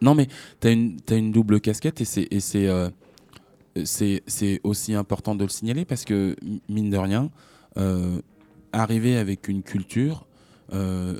[0.01, 0.27] non, mais
[0.59, 2.89] tu as une, t'as une double casquette et c'est et c'est euh,
[3.85, 6.35] c'est aussi important de le signaler parce que
[6.67, 7.29] mine de rien,
[7.77, 8.19] euh,
[8.73, 10.25] arriver avec une culture
[10.73, 11.17] euh,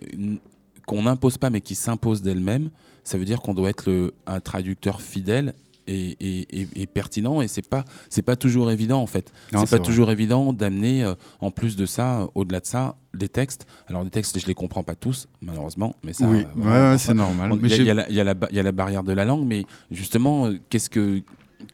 [0.86, 2.70] qu'on n'impose pas mais qui s'impose d'elle-même,
[3.04, 5.54] ça veut dire qu'on doit être le, un traducteur fidèle.
[5.88, 9.70] Et, et- et- et pertinent et c'est pas c'est pas toujours évident en fait c'est
[9.72, 9.86] pas vrai.
[9.86, 14.04] toujours évident d'amener euh, en plus de ça euh, au-delà de ça des textes alors
[14.04, 16.92] les textes je les comprends pas tous malheureusement mais ça oui, euh, ouais, voilà.
[16.92, 17.52] ouais, c'est normal.
[17.64, 20.60] Il y, a- y la- y y a barrière de la langue mais justement euh,
[20.70, 21.24] qu'est-ce que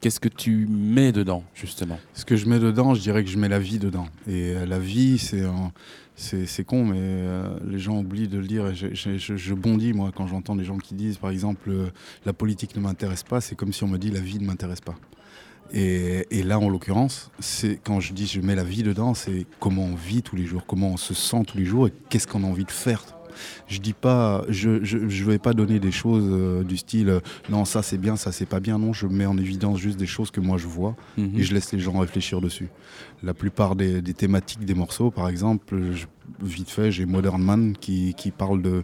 [0.01, 1.99] qu'est-ce que tu mets dedans justement?
[2.13, 4.07] Ce que je mets dedans, je dirais que je mets la vie dedans.
[4.27, 5.71] Et la vie, c'est un-
[6.17, 8.67] c'est con, mais euh, les gens oublient de le dire.
[8.67, 11.89] Et je, bondis, moi, quand j'entends des gens qui disent, par exemple, euh,
[12.25, 14.81] la politique ne m'intéresse pas, c'est comme si on me dit la vie ne m'intéresse
[14.81, 14.95] pas.
[15.73, 19.45] Et, et là, en l'occurrence, c'est quand je dis je mets la vie dedans, c'est
[19.59, 22.25] comment on vit tous les jours, comment on se sent tous les jours et qu'est-ce
[22.25, 23.16] qu'on a envie de faire.
[23.67, 27.19] Je dis pas, je, je, je vais pas donner des choses euh, du style euh,
[27.49, 28.77] non ça c'est bien, ça c'est pas bien.
[28.79, 31.31] Non, je mets en évidence juste des choses que moi je vois Mhm.
[31.35, 32.69] et je laisse les gens réfléchir dessus.
[33.23, 36.05] La plupart des, des thématiques des morceaux, par exemple, je-
[36.41, 38.83] vite fait, j'ai Modern Man qui, qui parle de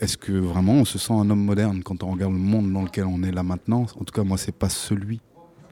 [0.00, 2.82] est-ce que vraiment on se sent un homme moderne quand on regarde le monde dans
[2.82, 3.82] lequel on est là maintenant?
[4.00, 5.20] En tout cas, moi, c'est pas celui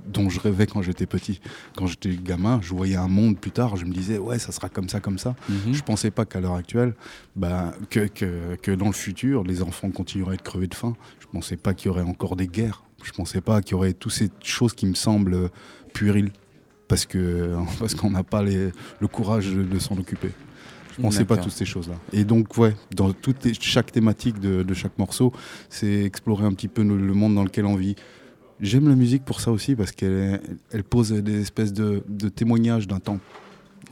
[0.06, 1.40] dont je rêvais quand j'étais petit.
[1.76, 4.68] Quand j'étais gamin, je voyais un monde plus tard, je me disais ouais, ça sera
[4.68, 5.34] comme ça, comme ça.
[5.48, 5.72] Mhm.
[5.74, 6.94] Je pensais pas qu'à l'heure actuelle,
[7.36, 10.94] bah, que, que, que dans le futur, les enfants continueraient de crever de faim.
[11.20, 12.82] Je pensais pas qu'il y aurait encore des guerres.
[13.02, 15.50] Je pensais pas qu'il y aurait toutes ces choses qui me semblent
[15.94, 16.30] puériles.
[16.88, 18.70] Parce que parce qu'on n'a pas les-
[19.00, 20.32] le courage de, de s'en occuper.
[20.96, 21.94] Je pensais pas toutes ces choses-là.
[22.12, 25.32] Et donc, ouais, dans toutes les- chaque thématique de, de chaque morceau,
[25.70, 27.94] c'est explorer un petit peu le, le monde dans lequel on vit.
[28.60, 30.40] J'aime la musique pour ça aussi, parce qu'elle
[30.70, 33.18] elle pose des espèces de, de témoignages d'un temps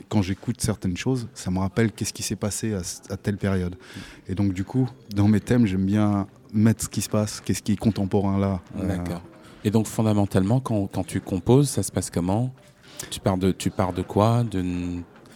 [0.07, 2.81] quand j'écoute certaines choses, ça me rappelle qu'est-ce qui s'est passé à,
[3.13, 3.75] à telle période.
[4.27, 7.61] Et donc du coup, dans mes thèmes, j'aime bien mettre ce qui se passe, qu'est-ce
[7.61, 8.59] qui est contemporain là.
[8.77, 9.21] Euh, D'accord.
[9.63, 12.53] Et donc fondamentalement, quand, quand tu composes, ça se passe comment?
[13.11, 14.43] Tu pars, de, tu pars de quoi?
[14.43, 14.63] De...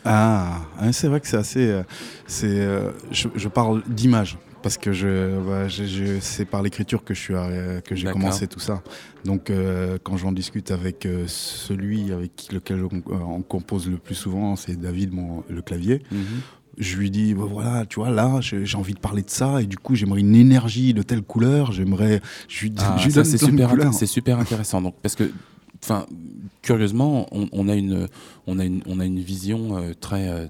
[0.05, 1.65] Ah, hein, c'est vrai que c'est assez.
[1.67, 1.83] euh,
[2.25, 7.03] c'est, euh, je, je parle d'image parce que je, bah, je- je- c'est par l'écriture
[7.03, 8.81] que je suis arri- que j'ai commencé tout ça.
[9.25, 13.97] Donc euh, quand j'en discute avec euh, celui avec lequel on, euh, on compose le
[13.97, 16.01] plus souvent, c'est David, mon, le clavier.
[16.11, 16.23] Mhm.
[16.79, 19.67] je lui dis bah voilà tu vois là j'ai envie de parler de ça et
[19.67, 24.41] du coup j'aimerais une énergie de telle couleur j'aimerais je lui, Ah, c'est super, c'est
[24.41, 24.81] intéressant.
[24.81, 25.29] Donc parce que,
[25.83, 26.07] enfin,
[26.63, 28.07] curieusement, on, on a une,
[28.47, 30.47] on a une, on a une vision euh, très, euh,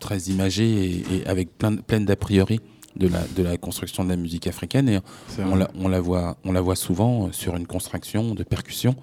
[0.00, 2.60] très imagée et, et avec plein, pleine d'a priori
[2.96, 4.88] de la, de la construction de la musique africaine.
[4.88, 4.98] Et
[5.38, 8.94] on la, on la voit, on la voit souvent euh, sur une construction de percussion.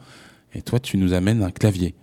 [0.53, 1.95] Et toi, tu nous amènes un clavier.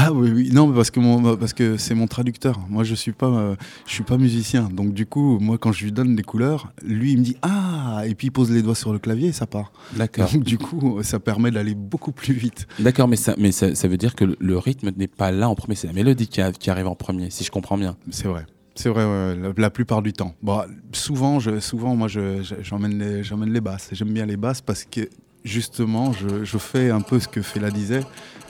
[0.00, 2.60] Ah oui, oui, non, parce que mon, parce que c'est mon traducteur.
[2.68, 4.68] Moi, je suis pas, euh, je suis pas musicien.
[4.72, 8.02] Donc du coup, moi, quand je lui donne les couleurs, lui, il me dit ah,
[8.06, 9.72] et puis il pose les doigts sur le clavier et ça part.
[9.96, 10.30] D'accord.
[10.32, 12.68] Donc du coup, ça permet d'aller beaucoup plus vite.
[12.78, 15.48] D'accord, mais, ça, mais ça, ça veut dire que le, le rythme n'est pas là
[15.48, 17.96] en premier, c'est la mélodie qui, a- qui arrive en premier, si je comprends bien.
[18.12, 18.46] C'est vrai.
[18.78, 20.36] C'est vrai, ouais, la, plupart du temps.
[20.40, 20.62] Bon,
[20.92, 23.88] souvent, je, souvent, moi, je- je- j'emmène les, j'emmène les basses.
[23.90, 25.00] J'aime bien les basses parce que
[25.42, 28.04] justement, je, je fais un peu ce que Fela disait,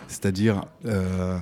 [0.07, 1.39] c'est-à-dire euh,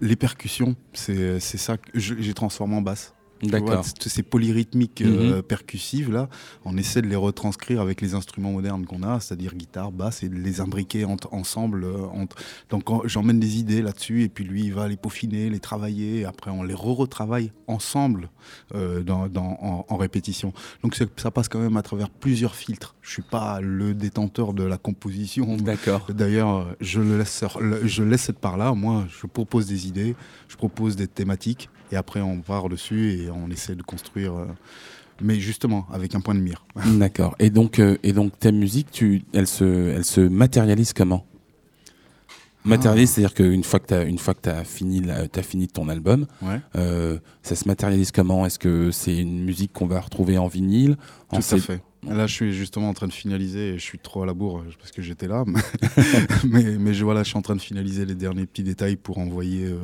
[0.00, 0.74] les percussions.
[0.92, 3.14] C'est ça que je- j'ai transformé en basse.
[3.50, 3.84] D'accord.
[3.84, 6.28] toutes ces polyrythmiques euh, percussives là,
[6.64, 10.28] on essaie de les retranscrire avec les instruments modernes qu'on a, c'est-à-dire guitare, basse, et
[10.28, 11.84] de les imbriquer ensemble.
[11.84, 12.06] euh,
[12.70, 16.24] Donc j'emmène des idées là-dessus, et puis lui il va les peaufiner, les travailler, et
[16.24, 18.30] après on les re-retravaille ensemble
[18.74, 20.52] euh, dans, dans- en, en répétition.
[20.82, 22.94] Donc ça passe quand même à travers plusieurs filtres.
[23.02, 25.56] Je suis pas le détenteur de la composition.
[25.56, 26.06] D'accord.
[26.12, 27.44] D'ailleurs, je, le laisse,
[27.84, 28.72] je laisse cette part-là.
[28.74, 30.14] Moi, je propose des idées,
[30.48, 34.34] je propose des thématiques, et après, on part dessus et on essaie de construire.
[34.34, 34.46] euh,
[35.20, 36.64] mais justement, avec un point de mire.
[36.98, 37.36] D'accord.
[37.38, 41.24] Et donc, euh, et donc ta musique, tu, elle, se, elle se matérialise comment?
[42.64, 46.26] Matérialise, c'est-à-dire qu'une fois que tu as, une fois que fini, la- fini ton album,
[46.40, 46.60] Ouais.
[46.76, 48.46] euh, ça se matérialise comment?
[48.46, 50.96] Est-ce que c'est une musique qu'on va retrouver en vinyle?
[51.30, 51.82] En Tout à fait.
[52.08, 54.58] Là, je suis justement en train de finaliser, et je suis trop à la bourre
[54.58, 58.04] euh, parce que j'étais là, mais, mais je, voilà, je suis en train de finaliser
[58.04, 59.78] les derniers petits détails pour envoyer euh,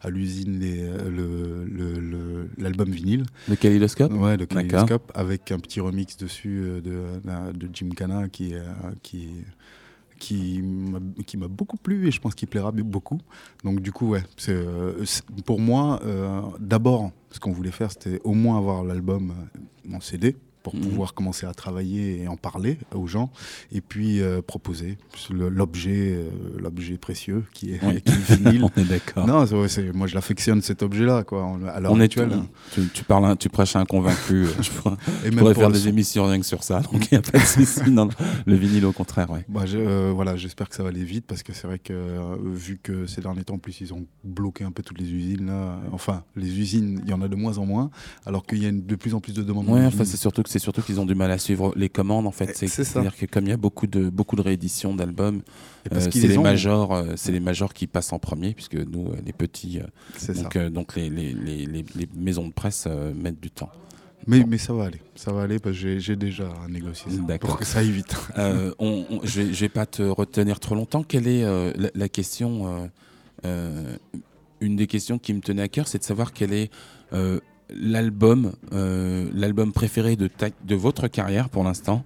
[0.00, 3.24] à l'usine euh, l'album vinyle.
[3.48, 4.46] Le kaléidoscope Ouais, le.
[4.46, 7.20] Kaleidoscope, avec un petit remix dessus de,
[7.52, 8.54] de Jim Cana qui,
[9.02, 9.28] qui,
[10.18, 10.62] qui
[11.36, 13.20] m'a beaucoup plu et je pense qu'il plaira beaucoup.
[13.64, 15.04] Donc du coup, ouais, c'est, euh,
[15.44, 19.32] pour moi, euh, d'abord, ce qu'on voulait faire, c'était au moins avoir l'album
[19.92, 20.36] en CD
[20.72, 20.88] pour Mhm.
[20.88, 23.30] pouvoir commencer à travailler et en parler aux gens,
[23.72, 24.98] et puis euh, proposer
[25.30, 28.02] l'objet, euh, l'objet précieux qui est, Oui.
[28.02, 28.64] qui est vinyle.
[28.76, 29.26] On est d'accord.
[29.26, 32.30] non, c'est, moi je l'affectionne cet objet-là, quoi, à On est actuelle.
[32.72, 34.44] tu, tu parles, un- tu prêches un convaincu.
[34.44, 34.96] euh, je pourrais, Et
[35.26, 35.88] je même pourrais pour faire des son.
[35.88, 37.90] émissions rien que sur ça, donc il n'y a pas de souci.
[37.90, 38.08] Non.
[38.46, 39.44] Le vinyle, au contraire, ouais.
[39.48, 41.92] Bah, je- euh, voilà, j'espère que ça va aller vite parce que c'est vrai que
[42.52, 45.46] vu que ces derniers temps, en plus, ils ont bloqué un peu toutes les usines
[45.46, 45.78] là.
[45.92, 47.90] Enfin, les usines, il y en a de moins en moins,
[48.26, 49.68] alors qu'il y a une- de plus en plus de demandes.
[49.68, 52.26] Ouais, enfin, c'est surtout que c'est surtout qu'ils ont du mal à suivre les commandes
[52.26, 52.58] en fait.
[52.62, 52.66] Eh.
[52.66, 55.42] C'est-à-dire que comme il y a beaucoup de beaucoup de rééditions d'albums,
[55.92, 58.74] euh, c'est les les ont, majors, euh, c'est les majors qui passent en premier puisque
[58.74, 59.80] nous euh, les petits,
[60.34, 61.34] donc donc les,
[62.16, 63.70] maisons de presse mettent du temps.
[64.26, 67.50] Mais, mais ça va aller, ça va aller parce que j'ai- déjà négocié ça D'accord.
[67.50, 68.14] pour que ça aille vite.
[68.36, 71.02] Euh, on, on- je vais, je vais pas te retenir trop longtemps.
[71.02, 72.88] Quelle est euh, la, la question
[73.44, 73.96] euh,
[74.60, 76.70] Une des questions qui me tenait à cœur, c'est de savoir quel est
[77.70, 82.04] l'album, euh, l'album préféré de, ta- de votre carrière pour l'instant.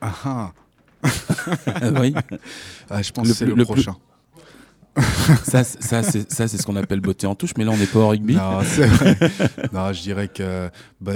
[0.00, 0.52] Ah, ah.
[2.00, 2.14] oui.
[2.90, 3.96] Ah, je pense Le que c'est le, prochain.
[5.44, 5.82] ça, c'est
[6.30, 7.52] ça, c'est ce qu'on appelle beauté en touche.
[7.56, 8.34] Mais là, on n'est pas au rugby.
[8.36, 9.16] Non, c'est vrai.
[9.72, 10.68] non, je dirais que
[11.00, 11.14] bah,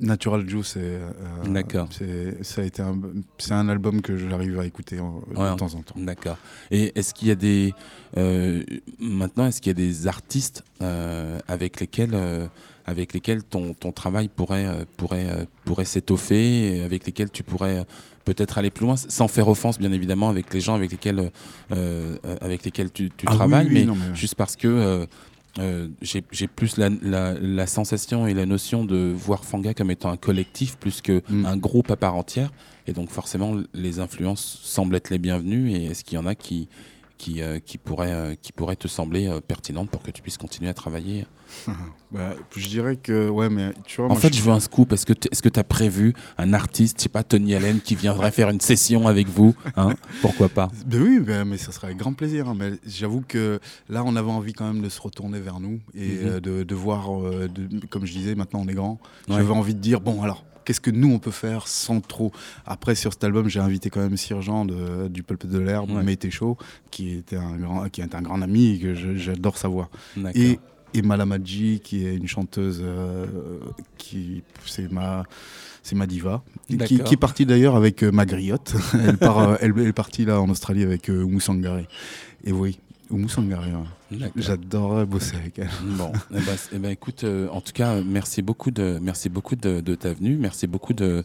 [0.00, 1.08] Natural Juice, c'est, euh,
[1.48, 1.88] D'accord.
[1.90, 2.98] c'est, ça a été un,
[3.38, 5.50] c'est un album que j'arrive à écouter en- Ouais.
[5.50, 5.94] de temps en temps.
[5.96, 6.36] D'accord.
[6.70, 7.72] Et est-ce qu'il y a des
[8.16, 8.62] euh,
[8.98, 12.46] maintenant est-ce qu'il y a des artistes euh, avec lesquels euh,
[12.88, 17.78] avec lesquels ton, ton travail pourrait euh, pourrait euh, pourrait s'étoffer avec lesquels tu pourrais
[17.80, 17.84] euh,
[18.24, 21.30] peut-être aller plus loin sans faire offense bien évidemment avec les gens avec lesquels
[21.72, 25.06] euh, avec lesquels tu, tu Ah travailles oui, mais, non, mais- juste parce que euh,
[25.58, 30.10] euh, j'ai plus la, la, la sensation et la notion de voir Fanga comme étant
[30.10, 31.56] un collectif plus que Mm.
[31.58, 32.50] groupe à part entière
[32.86, 36.34] et donc forcément les influences semblent être les bienvenues et est-ce qu'il y en a
[36.34, 36.68] qui
[37.18, 40.38] qui, euh, qui, pourraient, euh, qui pourraient te sembler euh, pertinentes pour que tu puisses
[40.38, 41.26] continuer à travailler
[42.10, 44.92] Bah, je dirais que, ouais, mais tu vois, En fait, je- je veux un scoop.
[44.92, 47.94] Est-ce que tu est-ce que as prévu un artiste, je sais pas, Tony Allen, qui
[47.96, 49.94] viendrait faire une session avec vous hein?
[50.22, 50.68] Pourquoi pas?
[50.86, 52.48] Ben oui, ben, mais ça serait avec grand plaisir.
[52.48, 52.54] hein.
[52.58, 53.60] Mais j'avoue que
[53.90, 56.40] là, on avait envie quand même de se retourner vers nous et Mhm.
[56.40, 58.98] de, de voir, de- comme je disais, maintenant on est grand.
[59.28, 59.36] Ouais.
[59.36, 62.30] J'avais envie de dire, bon, alors, qu'est-ce que nous on peut faire sans trop.
[62.66, 66.02] Après, sur cet album, j'ai invité quand même Sirgeant de, du Pulpe de l'Herbe, Ouais.
[66.02, 66.58] Mété Chaud,
[66.90, 69.88] qui était un grand, qui est un grand ami et que j'adore sa voix.
[70.34, 70.58] Et,
[70.92, 73.24] et Malamadji, qui est une chanteuse euh,
[73.96, 75.24] qui c'est ma
[75.82, 78.74] c'est ma diva, qui, est partie d'ailleurs avec euh, ma griotte.
[79.06, 81.88] elle, part, euh, elle, elle est partie là en Australie avec euh, Oumou Sangaré.
[82.44, 82.78] Et oui,
[83.10, 83.26] Oumou.
[84.10, 84.32] D'accord.
[84.36, 85.68] j'adorerais bosser avec elle.
[85.82, 89.28] Bon, eh ben, eh ben, écoute, euh, en tout cas, euh, merci beaucoup de, merci
[89.28, 91.24] beaucoup de, de ta venue, merci beaucoup de,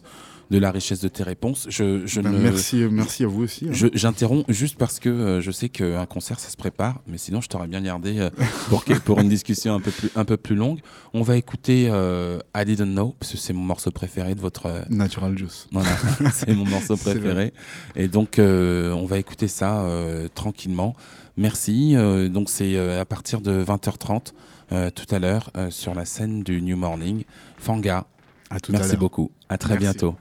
[0.50, 1.66] de la richesse de tes réponses.
[1.70, 3.66] Je, je Ben, ne, merci, merci à vous aussi.
[3.70, 3.88] hein.
[3.94, 7.48] J'interromps juste parce que euh, je sais qu'un concert ça se prépare, mais sinon je
[7.48, 8.28] t'aurais bien gardé euh,
[8.68, 10.80] pour, pour une discussion un peu plus, un peu plus longue.
[11.14, 14.66] On va écouter euh, I Didn't Know, parce que c'est mon morceau préféré de votre.
[14.66, 15.68] euh, Natural Juice.
[15.72, 15.88] voilà,
[16.34, 17.54] c'est mon morceau préféré.
[17.96, 20.94] Et donc, euh, on va écouter ça euh, tranquillement.
[21.36, 21.96] Merci.
[21.96, 24.32] Euh, donc, c'est euh, à partir de 20h30
[24.72, 27.24] euh, tout à l'heure euh, sur la scène du New Morning.
[27.58, 28.06] Fanga,
[28.50, 29.30] À tout merci beaucoup.
[29.48, 29.84] À très Merci.
[29.84, 30.14] bientôt.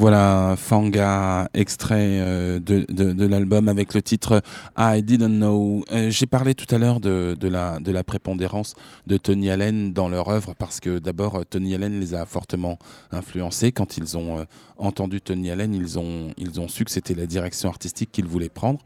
[0.00, 4.42] Voilà, Fanga, extrait euh, de, l'album avec le titre
[4.78, 5.84] I Didn't Know.
[5.90, 8.76] Euh, J'ai parlé tout à l'heure de, la, prépondérance
[9.08, 12.78] de Tony Allen dans leur œuvre parce que d'abord, euh, Tony Allen les a fortement
[13.10, 13.72] influencés.
[13.72, 14.44] Quand ils ont euh,
[14.78, 18.48] entendu Tony Allen, ils ont, ils ont su que c'était la direction artistique qu'ils voulaient
[18.48, 18.80] prendre.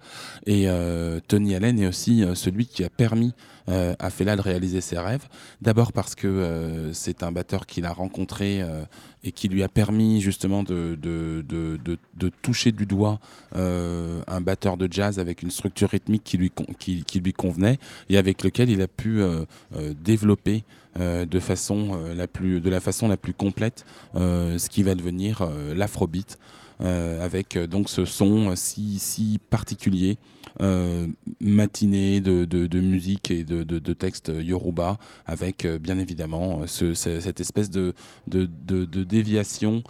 [0.47, 4.41] Et euh, Tony Allen est aussi euh, celui qui a permis euh, à Fela de
[4.41, 5.29] réaliser ses rêves.
[5.61, 8.85] D'abord parce que euh, c'est un batteur qu'il a rencontré euh,
[9.25, 11.79] et qui lui a permis justement de, de, de,
[12.17, 13.21] de, toucher du doigt
[13.55, 18.19] euh, un batteur de jazz avec une structure rythmique qui lui, qui, lui convenait et
[18.19, 19.45] avec lequel il a pu euh,
[19.77, 20.65] euh, développer
[20.99, 23.85] euh, de, façon, euh, la plus, de la façon la plus complète
[24.17, 26.39] euh, ce qui va devenir euh, l'afrobeat.
[26.83, 30.19] euh, avec euh, donc ce son euh, si, si particulier.
[30.61, 31.07] Euh,
[31.41, 37.21] matinée de, musique et de, de, textes yoruba avec euh, bien évidemment euh, ce, ce-
[37.21, 37.95] cette espèce de,
[38.29, 39.83] déviation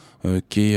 [0.48, 0.76] qu'est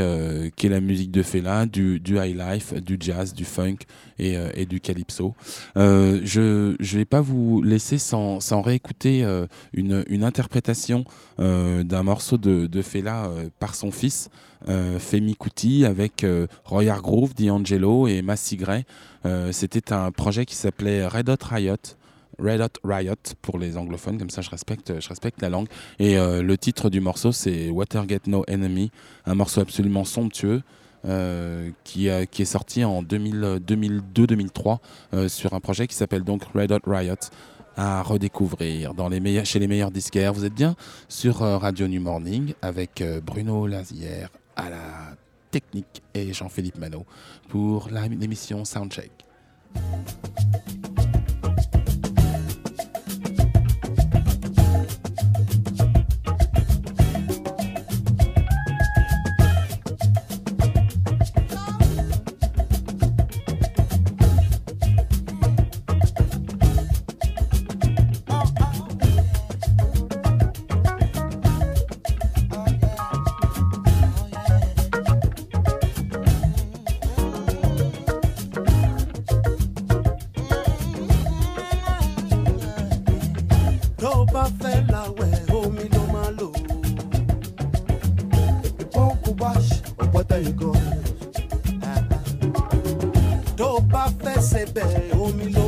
[0.70, 3.78] la musique de Fela, du, high life, du jazz, du funk
[4.20, 5.36] et, du calypso.
[5.76, 9.26] Je ne vais pas vous laisser sans, réécouter
[9.74, 11.06] une, interprétation
[11.38, 13.30] d'un morceau de, de Fela
[13.60, 14.30] par son fils,
[14.68, 18.86] Femi Kuti, avec euh, Roy Hargrove, D'Angelo et Massy Gray.
[19.26, 21.76] Euh, C'était un projet qui s'appelait Red Hot Riot.
[22.38, 25.68] Red Hot Riot pour les anglophones, comme ça je respecte, je respecte la langue.
[26.00, 28.92] Et euh, le titre du morceau c'est Watergate No Enemy,
[29.26, 30.62] un morceau absolument somptueux
[31.08, 34.78] euh, qui, est sorti en 2002-2003
[35.14, 37.16] euh, sur un projet qui s'appelle donc Red Hot Riot
[37.78, 40.34] à redécouvrir dans les meilleurs, chez les meilleurs disquaires.
[40.34, 40.76] Vous êtes bien
[41.10, 45.16] sur euh, Radio New Morning avec euh, Bruno Lazière à la
[45.52, 47.06] technique et Jean-Philippe Manot
[47.50, 49.12] pour l'émission Soundcheck.
[84.36, 86.48] Bá fẹ́ láwẹ̀ omi ló máa lò.
[88.94, 89.70] Pọ́ǹpù wash
[90.04, 90.70] ọ̀pọ̀tẹ́ ìgò.
[93.60, 94.90] Tó bá fẹ́ sebẹ̀
[95.24, 95.65] omi ló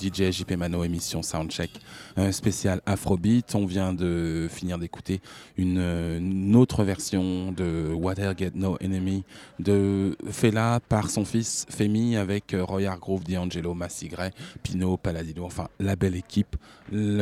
[0.00, 1.70] DJ JP Mano, émission Soundcheck,
[2.16, 3.54] un spécial Afrobeat.
[3.54, 5.20] On vient de finir d'écouter
[5.58, 9.24] une, autre version de Water Get No Enemy
[9.58, 14.30] de Fela par son fils Femi avec Roy Hargrove, D'Angelo, Massigre,
[14.62, 16.56] Pino, Paladino, enfin la belle équipe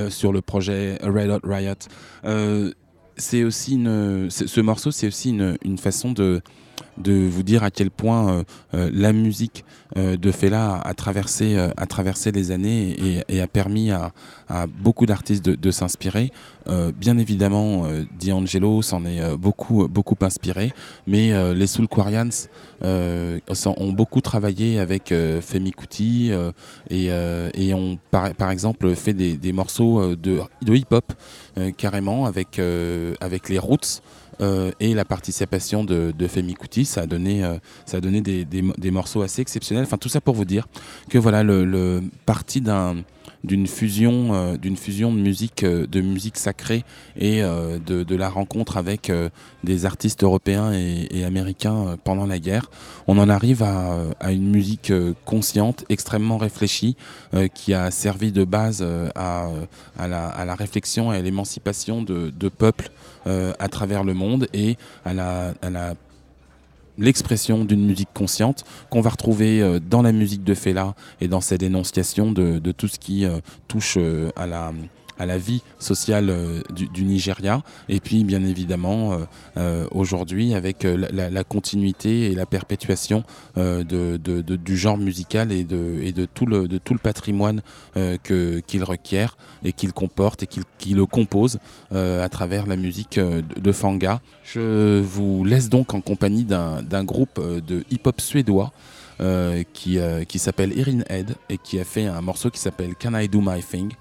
[0.08, 1.74] sur le projet Red Hot Riot.
[2.24, 2.72] Euh,
[3.16, 3.72] c'est aussi
[4.30, 6.40] ce morceau, c'est aussi une, une façon de,
[6.98, 8.42] de vous dire à quel point euh,
[8.74, 9.64] euh, la musique
[9.96, 14.12] euh, de Fela a, traversé, a traversé les années et, a permis à,
[14.80, 16.30] beaucoup d'artistes de, s'inspirer.
[16.96, 17.86] Bien évidemment,
[18.20, 20.72] D'Angelo s'en est beaucoup, beaucoup inspiré,
[21.06, 22.28] mais les Soul Quarians
[22.82, 26.32] ont beaucoup travaillé avec Femi Kuti
[26.90, 31.12] et, ont par, exemple fait des, des morceaux de, de hip-hop
[31.76, 32.60] carrément avec,
[33.20, 34.02] avec les Roots.
[34.40, 38.44] Euh, et la participation de, Femi Kuti, ça a donné, euh, ça a donné des,
[38.44, 39.84] des, morceaux assez exceptionnels.
[39.84, 40.66] Enfin, tout ça pour vous dire
[41.08, 42.96] que voilà, le parti d'un
[43.48, 46.84] d'une fusion, euh, d'une fusion de musique, euh, de musique sacrée
[47.16, 49.10] et euh, de, de la rencontre avec
[49.64, 52.70] des artistes européens et, américains pendant la guerre.
[53.06, 54.92] On en arrive à, à une musique
[55.24, 56.96] consciente, extrêmement réfléchie,
[57.54, 59.50] qui a servi de base à,
[59.98, 62.90] à, la, à la réflexion et à l'émancipation de, de peuples
[63.24, 65.94] à travers le monde et à la
[66.98, 71.40] l'expression d'une musique consciente qu'on va retrouver euh, dans la musique de Fela et dans
[71.40, 73.38] ses dénonciations de, de tout ce qui euh,
[73.68, 74.72] touche euh, à la
[75.18, 79.16] à la vie sociale euh, du, Nigeria et puis bien évidemment euh,
[79.56, 83.24] euh, aujourd'hui avec la- continuité et la perpétuation
[83.56, 87.62] de, du genre musical et de, tout le tout le patrimoine
[87.94, 91.58] qu'il requiert et qu'il comporte et qu'il qui le compose
[91.92, 94.20] à travers la musique de, Fanga.
[94.44, 98.72] Je vous laisse donc en compagnie d'un groupe de hip-hop suédois
[99.72, 103.28] qui, qui s'appelle Erin Head et qui a fait un morceau qui s'appelle Can I
[103.28, 103.92] Do My Thing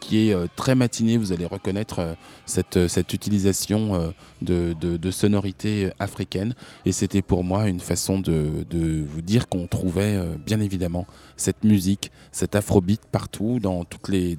[0.00, 2.14] qui est euh, très matiné, vous allez reconnaître euh,
[2.46, 4.12] cette, euh, cette utilisation
[4.42, 6.54] de, de, sonorités africaines.
[6.86, 8.64] Et c'était pour moi une façon de,
[9.06, 11.06] vous dire qu'on trouvait bien évidemment
[11.36, 14.36] cette musique, cet afrobeat partout, dans toutes les,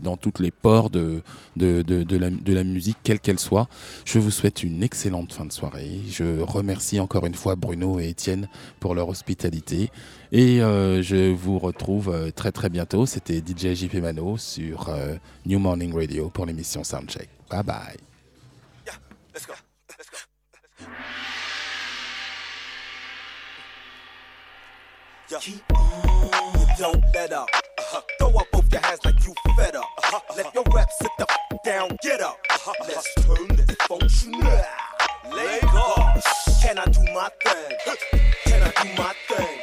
[0.51, 1.21] ports de
[1.55, 3.67] la musique, quelle qu'elle soit.
[4.05, 5.99] Je vous souhaite une excellente fin de soirée.
[6.09, 8.47] Je remercie encore une fois Bruno et Étienne
[8.79, 9.91] pour leur hospitalité.
[10.31, 13.05] Et euh, je vous retrouve euh, très très bientôt.
[13.05, 17.29] C'était DJ JP Mano sur euh, New Morning Radio pour l'émission Soundcheck.
[17.49, 17.97] Bye bye.
[19.33, 19.53] Let's go.
[19.97, 20.87] Let's go.
[25.29, 25.37] Yeah.
[25.39, 26.59] Keep on.
[26.59, 27.47] You don't let up.
[27.77, 28.01] Uh-huh.
[28.19, 29.85] Throw up both your hands like you fed up.
[29.97, 30.19] Uh-huh.
[30.37, 31.97] Let your reps sit the f- down.
[32.03, 32.37] Get up.
[32.49, 32.73] Uh-huh.
[32.87, 34.41] Let's turn this functional.
[35.33, 36.21] Leg up.
[36.61, 37.95] Can I do my thing?
[38.45, 39.57] Can I do my thing?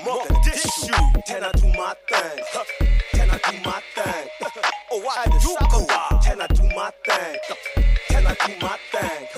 [0.00, 1.22] More than this shoe.
[1.26, 2.44] Can I do my thing?
[3.12, 4.28] Can I do my thing?
[4.90, 5.86] Oh, I do cool.
[6.22, 7.38] Can I do my thing?
[8.08, 9.28] Can I do my thing?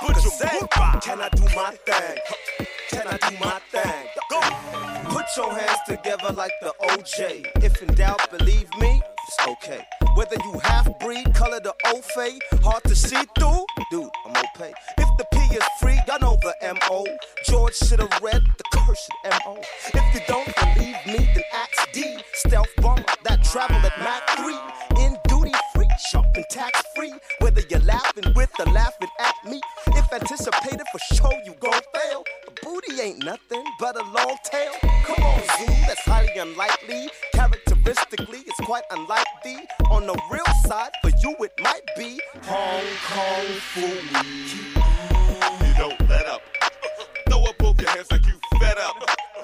[0.00, 0.60] Put your say,
[1.00, 2.18] Can I do my thing?
[2.90, 4.06] Can I do my thing?
[4.30, 4.40] Go.
[5.10, 7.46] Put your hands together like the OJ.
[7.62, 9.84] If in doubt, believe me, it's okay.
[10.14, 14.72] Whether you half breed, color the O fade, hard to see through, dude, I'm okay.
[14.96, 16.54] If the P is free, y'all know the
[16.88, 17.04] MO.
[17.46, 19.60] George should have read the cursed MO.
[19.94, 22.18] If you don't believe me, then ask D.
[22.34, 27.12] Stealth bomber that travel at Mach 3 in duty free, shopping tax free.
[27.40, 32.24] Whether you're laughing with or laughing at me, if anticipated for sure you gon' fail.
[32.68, 34.72] Booty ain't nothing but a long tail.
[34.82, 37.08] Come on, Zoo, that's highly unlikely.
[37.32, 39.60] Characteristically, it's quite unlike thee.
[39.90, 44.76] On the real side, for you it might be Hong Kong Fooey.
[45.66, 46.42] You don't let up.
[47.30, 48.96] Throw up both your hands like you fed up.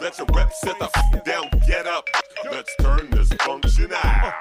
[0.02, 2.05] Let your reps sit the f- down, get up.
[2.52, 4.34] Let's turn this function out.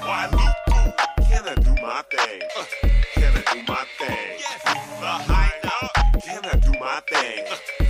[0.00, 0.96] Why Luku?
[1.28, 2.40] Can I do my thing?
[3.12, 4.38] Can I do my thing?
[4.64, 6.22] The high note.
[6.24, 7.81] Can I do my thing?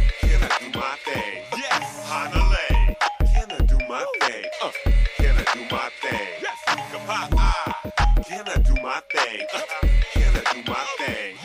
[8.93, 9.47] My thing?
[10.13, 11.37] Can I do my thing?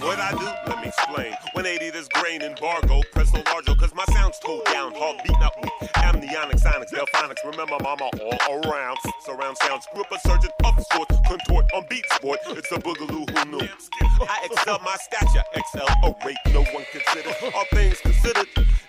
[0.00, 0.46] What I do?
[0.70, 1.32] Let me explain.
[1.52, 5.52] 180 this grain embargo, press so large, cause my sound's too down, hard beating up
[5.60, 7.44] with amnionic sonics, delphonics.
[7.44, 8.08] Remember, mama
[8.48, 8.96] all around.
[9.20, 12.38] Surround sound, screw up a surgeon of sorts, contort on beat sport.
[12.48, 13.68] It's a boogaloo who knew.
[14.22, 17.36] I excel my stature, excel a rate no one considered.
[17.54, 18.48] All things considered,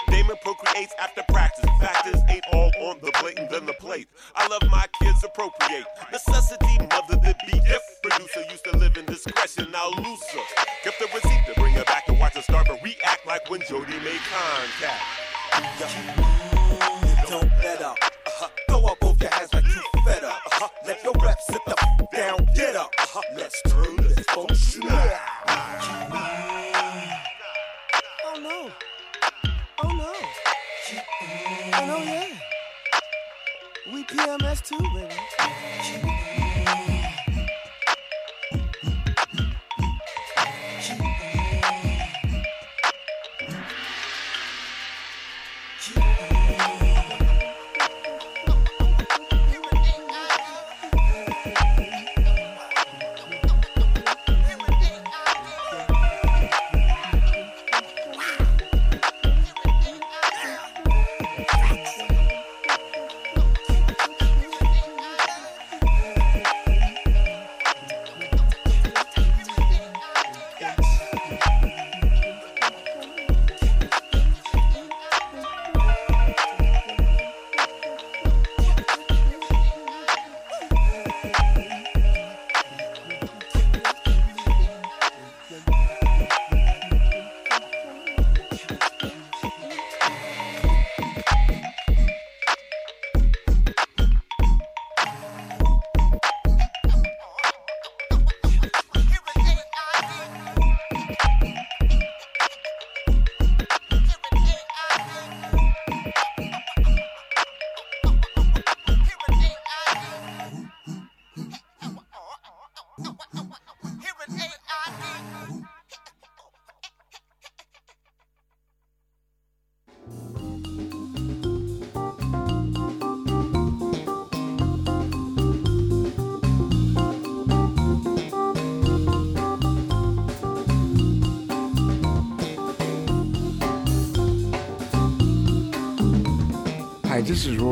[0.09, 1.65] Damon procreates after practice.
[1.81, 4.07] Factors ain't all on the plate and then the plate.
[4.35, 5.85] I love my kids appropriate.
[6.11, 6.86] Necessity,
[14.25, 15.17] Contact.
[15.77, 16.36] cat.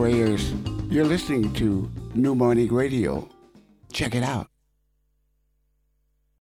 [0.03, 0.51] Ayers.
[0.89, 3.29] You're listening to New Morning Radio.
[3.93, 4.47] Check it out.